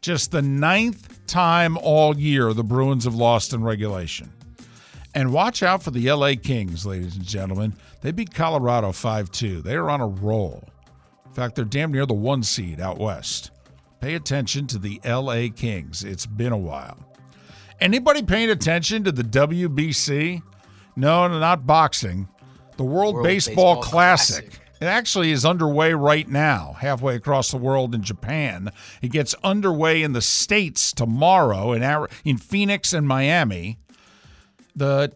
Just 0.00 0.32
the 0.32 0.42
ninth 0.42 1.26
time 1.26 1.78
all 1.78 2.18
year 2.18 2.52
the 2.52 2.64
Bruins 2.64 3.04
have 3.04 3.14
lost 3.14 3.52
in 3.54 3.62
regulation. 3.62 4.32
And 5.14 5.32
watch 5.32 5.62
out 5.62 5.82
for 5.82 5.92
the 5.92 6.10
LA 6.10 6.32
Kings, 6.34 6.84
ladies 6.84 7.14
and 7.14 7.24
gentlemen. 7.24 7.74
They 8.00 8.10
beat 8.10 8.34
Colorado 8.34 8.90
5 8.90 9.30
2. 9.30 9.62
They 9.62 9.76
are 9.76 9.88
on 9.88 10.00
a 10.00 10.06
roll. 10.08 10.68
In 11.24 11.32
fact, 11.32 11.54
they're 11.54 11.64
damn 11.64 11.92
near 11.92 12.06
the 12.06 12.14
one 12.14 12.42
seed 12.42 12.80
out 12.80 12.98
west. 12.98 13.52
Pay 14.04 14.16
attention 14.16 14.66
to 14.66 14.78
the 14.78 15.00
LA 15.02 15.46
Kings. 15.48 16.04
It's 16.04 16.26
been 16.26 16.52
a 16.52 16.58
while. 16.58 16.98
Anybody 17.80 18.22
paying 18.22 18.50
attention 18.50 19.02
to 19.04 19.12
the 19.12 19.22
WBC? 19.22 20.42
No, 20.94 21.26
no, 21.26 21.38
not 21.38 21.66
boxing. 21.66 22.28
The 22.76 22.84
World, 22.84 23.14
World 23.14 23.24
Baseball, 23.24 23.76
Baseball 23.76 23.82
Classic. 23.82 24.50
Classic. 24.50 24.76
It 24.82 24.84
actually 24.84 25.30
is 25.30 25.46
underway 25.46 25.94
right 25.94 26.28
now, 26.28 26.76
halfway 26.78 27.14
across 27.14 27.50
the 27.50 27.56
world 27.56 27.94
in 27.94 28.02
Japan. 28.02 28.68
It 29.00 29.10
gets 29.10 29.34
underway 29.42 30.02
in 30.02 30.12
the 30.12 30.20
States 30.20 30.92
tomorrow 30.92 31.72
in, 31.72 31.82
Ari- 31.82 32.10
in 32.26 32.36
Phoenix 32.36 32.92
and 32.92 33.08
Miami. 33.08 33.78
The 34.76 35.14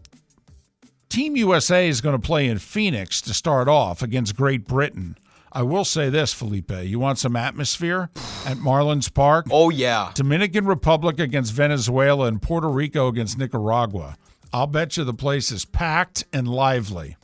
Team 1.11 1.37
USA 1.37 1.87
is 1.87 2.01
going 2.01 2.19
to 2.19 2.27
play 2.27 2.49
in 2.49 2.59
Phoenix 2.59 3.21
to 3.21 3.35
start 3.35 3.69
off 3.69 4.03
against 4.03 4.35
Great 4.35 4.67
Britain. 4.67 5.19
I 5.53 5.63
will 5.63 5.85
say 5.85 6.11
this, 6.11 6.33
Felipe. 6.33 6.71
You 6.71 6.99
want 6.99 7.19
some 7.19 7.37
atmosphere 7.37 8.11
at 8.47 8.59
Marlins 8.59 9.13
Park? 9.13 9.47
Oh, 9.51 9.71
yeah. 9.71 10.13
Dominican 10.15 10.67
Republic 10.67 11.19
against 11.19 11.53
Venezuela 11.53 12.27
and 12.27 12.41
Puerto 12.41 12.69
Rico 12.69 13.09
against 13.09 13.39
Nicaragua. 13.39 14.17
I'll 14.53 14.67
bet 14.67 14.97
you 14.97 15.05
the 15.05 15.15
place 15.15 15.51
is 15.51 15.65
packed 15.65 16.25
and 16.33 16.49
lively. 16.49 17.17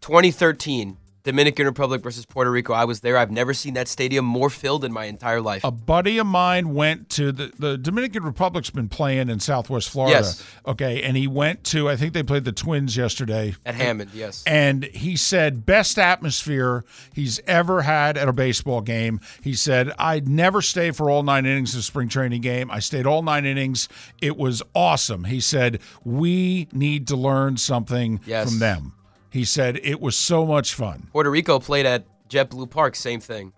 2013. 0.00 0.96
Dominican 1.26 1.66
Republic 1.66 2.02
versus 2.04 2.24
Puerto 2.24 2.50
Rico. 2.52 2.72
I 2.72 2.84
was 2.84 3.00
there. 3.00 3.18
I've 3.18 3.32
never 3.32 3.52
seen 3.52 3.74
that 3.74 3.88
stadium 3.88 4.24
more 4.24 4.48
filled 4.48 4.84
in 4.84 4.92
my 4.92 5.06
entire 5.06 5.40
life. 5.40 5.64
A 5.64 5.72
buddy 5.72 6.18
of 6.18 6.26
mine 6.26 6.72
went 6.72 7.08
to 7.10 7.32
the, 7.32 7.52
the 7.58 7.76
Dominican 7.76 8.22
Republic's 8.22 8.70
been 8.70 8.88
playing 8.88 9.28
in 9.28 9.40
Southwest 9.40 9.90
Florida. 9.90 10.18
Yes. 10.18 10.44
Okay. 10.66 11.02
And 11.02 11.16
he 11.16 11.26
went 11.26 11.64
to, 11.64 11.88
I 11.88 11.96
think 11.96 12.12
they 12.12 12.22
played 12.22 12.44
the 12.44 12.52
Twins 12.52 12.96
yesterday. 12.96 13.56
At 13.66 13.74
Hammond, 13.74 14.12
yes. 14.14 14.44
And 14.46 14.84
he 14.84 15.16
said, 15.16 15.66
best 15.66 15.98
atmosphere 15.98 16.84
he's 17.12 17.40
ever 17.48 17.82
had 17.82 18.16
at 18.16 18.28
a 18.28 18.32
baseball 18.32 18.80
game. 18.80 19.20
He 19.42 19.54
said, 19.54 19.92
I'd 19.98 20.28
never 20.28 20.62
stay 20.62 20.92
for 20.92 21.10
all 21.10 21.24
nine 21.24 21.44
innings 21.44 21.74
of 21.74 21.82
spring 21.82 22.08
training 22.08 22.40
game. 22.42 22.70
I 22.70 22.78
stayed 22.78 23.04
all 23.04 23.22
nine 23.22 23.44
innings. 23.44 23.88
It 24.22 24.36
was 24.36 24.62
awesome. 24.76 25.24
He 25.24 25.40
said, 25.40 25.80
we 26.04 26.68
need 26.72 27.08
to 27.08 27.16
learn 27.16 27.56
something 27.56 28.20
Yes. 28.26 28.48
from 28.48 28.60
them. 28.60 28.92
He 29.36 29.44
said, 29.44 29.78
it 29.82 30.00
was 30.00 30.16
so 30.16 30.46
much 30.46 30.72
fun. 30.72 31.08
Puerto 31.12 31.30
Rico 31.30 31.58
played 31.58 31.84
at 31.84 32.06
JetBlue 32.30 32.70
Park, 32.70 32.96
same 32.96 33.20
thing. 33.20 33.52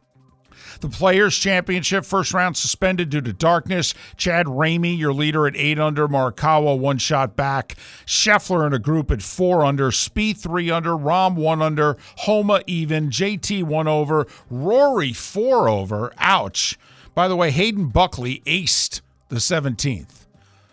The 0.81 0.89
Players 0.89 1.39
Championship 1.39 2.05
first 2.05 2.35
round 2.35 2.57
suspended 2.57 3.11
due 3.11 3.21
to 3.21 3.33
darkness. 3.33 3.95
Chad 4.17 4.47
Ramey, 4.47 4.99
your 4.99 5.13
leader 5.13 5.47
at 5.47 5.55
eight 5.55 5.79
under. 5.79 6.09
Morikawa 6.09 6.77
one 6.77 6.99
shot 6.99 7.37
back. 7.37 7.77
Scheffler 8.07 8.67
in 8.67 8.73
a 8.73 8.81
group 8.81 9.13
at 9.13 9.23
four 9.23 9.65
under. 9.65 9.93
Spieth 9.93 10.39
three 10.39 10.69
under. 10.69 10.91
Rahm 10.91 11.37
one 11.37 11.63
under. 11.63 11.97
Homa 12.17 12.61
even. 12.67 13.09
JT 13.09 13.63
one 13.63 13.87
over. 13.87 14.27
Rory 14.51 15.13
four 15.13 15.69
over. 15.69 16.13
Ouch. 16.19 16.77
By 17.15 17.29
the 17.29 17.37
way, 17.37 17.53
Hayden 17.53 17.87
Buckley 17.87 18.43
aced 18.47 19.01
the 19.29 19.37
17th. 19.37 20.27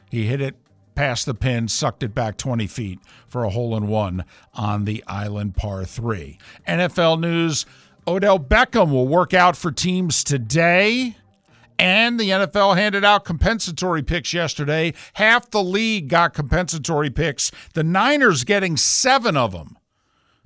He 0.10 0.26
hit 0.26 0.42
it 0.42 0.56
past 0.96 1.26
the 1.28 1.36
pin, 1.36 1.68
sucked 1.68 2.02
it 2.02 2.16
back 2.16 2.38
20 2.38 2.66
feet 2.68 3.00
for 3.36 3.44
a 3.44 3.50
hole 3.50 3.76
in 3.76 3.88
one 3.88 4.24
on 4.54 4.86
the 4.86 5.04
island 5.08 5.54
par 5.58 5.84
three. 5.84 6.38
NFL 6.70 7.20
news 7.20 7.66
Odell 8.08 8.40
Beckham 8.40 8.92
will 8.92 9.10
work 9.10 9.34
out 9.34 9.58
for 9.58 9.74
teams 9.74 10.24
today. 10.24 11.18
And 11.78 12.18
the 12.18 12.30
NFL 12.30 12.78
handed 12.78 13.04
out 13.04 13.26
compensatory 13.26 14.04
picks 14.04 14.34
yesterday. 14.34 14.94
Half 15.16 15.52
the 15.52 15.62
league 15.62 16.08
got 16.08 16.34
compensatory 16.34 17.10
picks. 17.10 17.52
The 17.74 17.84
Niners 17.84 18.46
getting 18.46 18.78
seven 18.78 19.36
of 19.36 19.52
them. 19.52 19.78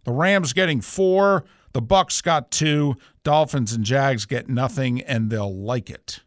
The 0.03 0.11
Rams 0.11 0.53
getting 0.53 0.81
four. 0.81 1.45
The 1.73 1.83
Bucs 1.83 2.23
got 2.23 2.49
two. 2.49 2.95
Dolphins 3.23 3.71
and 3.71 3.85
Jags 3.85 4.25
get 4.25 4.49
nothing, 4.49 5.01
and 5.01 5.29
they'll 5.29 5.55
like 5.55 5.91
it. 5.91 6.21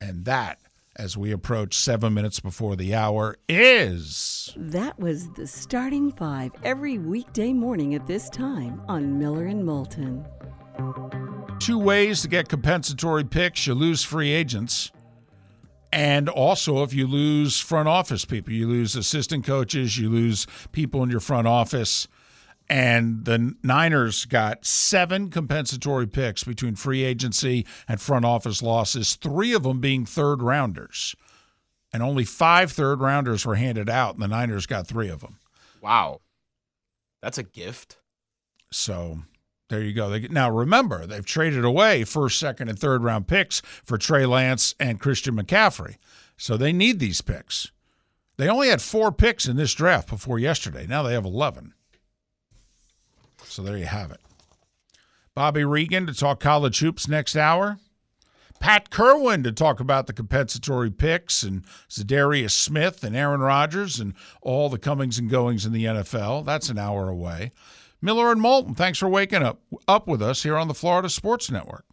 And 0.00 0.24
that, 0.24 0.58
as 1.02 1.16
we 1.16 1.32
approach 1.32 1.74
seven 1.76 2.14
minutes 2.14 2.38
before 2.38 2.76
the 2.76 2.94
hour, 2.94 3.36
is 3.48 4.54
That 4.56 4.96
was 5.00 5.28
the 5.32 5.48
starting 5.48 6.12
five 6.12 6.52
every 6.62 6.98
weekday 6.98 7.52
morning 7.52 7.96
at 7.96 8.06
this 8.06 8.30
time 8.30 8.80
on 8.86 9.18
Miller 9.18 9.46
and 9.46 9.64
Moulton. 9.66 10.24
two 11.58 11.78
ways 11.78 12.22
to 12.22 12.28
get 12.28 12.48
compensatory 12.48 13.24
picks. 13.24 13.66
You 13.66 13.74
lose 13.74 14.04
free 14.04 14.30
agents. 14.30 14.92
And 15.92 16.28
also, 16.28 16.84
if 16.84 16.94
you 16.94 17.06
lose 17.08 17.58
front 17.58 17.88
office 17.88 18.24
people, 18.24 18.52
you 18.52 18.68
lose 18.68 18.94
assistant 18.94 19.44
coaches, 19.44 19.98
you 19.98 20.08
lose 20.08 20.46
people 20.70 21.02
in 21.02 21.10
your 21.10 21.20
front 21.20 21.48
office. 21.48 22.06
And 22.72 23.26
the 23.26 23.54
Niners 23.62 24.24
got 24.24 24.64
seven 24.64 25.28
compensatory 25.28 26.06
picks 26.06 26.42
between 26.42 26.74
free 26.74 27.04
agency 27.04 27.66
and 27.86 28.00
front 28.00 28.24
office 28.24 28.62
losses, 28.62 29.14
three 29.14 29.52
of 29.52 29.64
them 29.64 29.78
being 29.78 30.06
third 30.06 30.42
rounders. 30.42 31.14
And 31.92 32.02
only 32.02 32.24
five 32.24 32.72
third 32.72 33.00
rounders 33.00 33.44
were 33.44 33.56
handed 33.56 33.90
out, 33.90 34.14
and 34.14 34.22
the 34.22 34.28
Niners 34.28 34.64
got 34.64 34.86
three 34.86 35.10
of 35.10 35.20
them. 35.20 35.38
Wow. 35.82 36.22
That's 37.20 37.36
a 37.36 37.42
gift. 37.42 37.98
So 38.70 39.18
there 39.68 39.82
you 39.82 39.92
go. 39.92 40.08
They, 40.08 40.20
now 40.28 40.48
remember, 40.48 41.06
they've 41.06 41.26
traded 41.26 41.66
away 41.66 42.04
first, 42.04 42.38
second, 42.38 42.70
and 42.70 42.78
third 42.78 43.04
round 43.04 43.28
picks 43.28 43.60
for 43.84 43.98
Trey 43.98 44.24
Lance 44.24 44.74
and 44.80 44.98
Christian 44.98 45.36
McCaffrey. 45.36 45.96
So 46.38 46.56
they 46.56 46.72
need 46.72 47.00
these 47.00 47.20
picks. 47.20 47.70
They 48.38 48.48
only 48.48 48.68
had 48.68 48.80
four 48.80 49.12
picks 49.12 49.46
in 49.46 49.56
this 49.56 49.74
draft 49.74 50.08
before 50.08 50.38
yesterday. 50.38 50.86
Now 50.86 51.02
they 51.02 51.12
have 51.12 51.26
11. 51.26 51.74
So 53.52 53.62
there 53.62 53.76
you 53.76 53.84
have 53.84 54.10
it. 54.10 54.20
Bobby 55.34 55.64
Regan 55.64 56.06
to 56.06 56.14
talk 56.14 56.40
college 56.40 56.78
hoops 56.78 57.06
next 57.06 57.36
hour. 57.36 57.78
Pat 58.60 58.90
Kirwan 58.90 59.42
to 59.42 59.52
talk 59.52 59.78
about 59.78 60.06
the 60.06 60.12
compensatory 60.12 60.90
picks 60.90 61.42
and 61.42 61.64
Za'Darius 61.90 62.52
Smith 62.52 63.04
and 63.04 63.14
Aaron 63.14 63.40
Rodgers 63.40 63.98
and 63.98 64.14
all 64.40 64.70
the 64.70 64.78
comings 64.78 65.18
and 65.18 65.28
goings 65.28 65.66
in 65.66 65.72
the 65.72 65.84
NFL. 65.84 66.46
That's 66.46 66.70
an 66.70 66.78
hour 66.78 67.08
away. 67.08 67.52
Miller 68.00 68.32
and 68.32 68.40
Moulton, 68.40 68.74
thanks 68.74 68.98
for 68.98 69.08
waking 69.08 69.42
up 69.42 69.60
up 69.86 70.06
with 70.06 70.22
us 70.22 70.42
here 70.42 70.56
on 70.56 70.68
the 70.68 70.74
Florida 70.74 71.10
Sports 71.10 71.50
Network. 71.50 71.84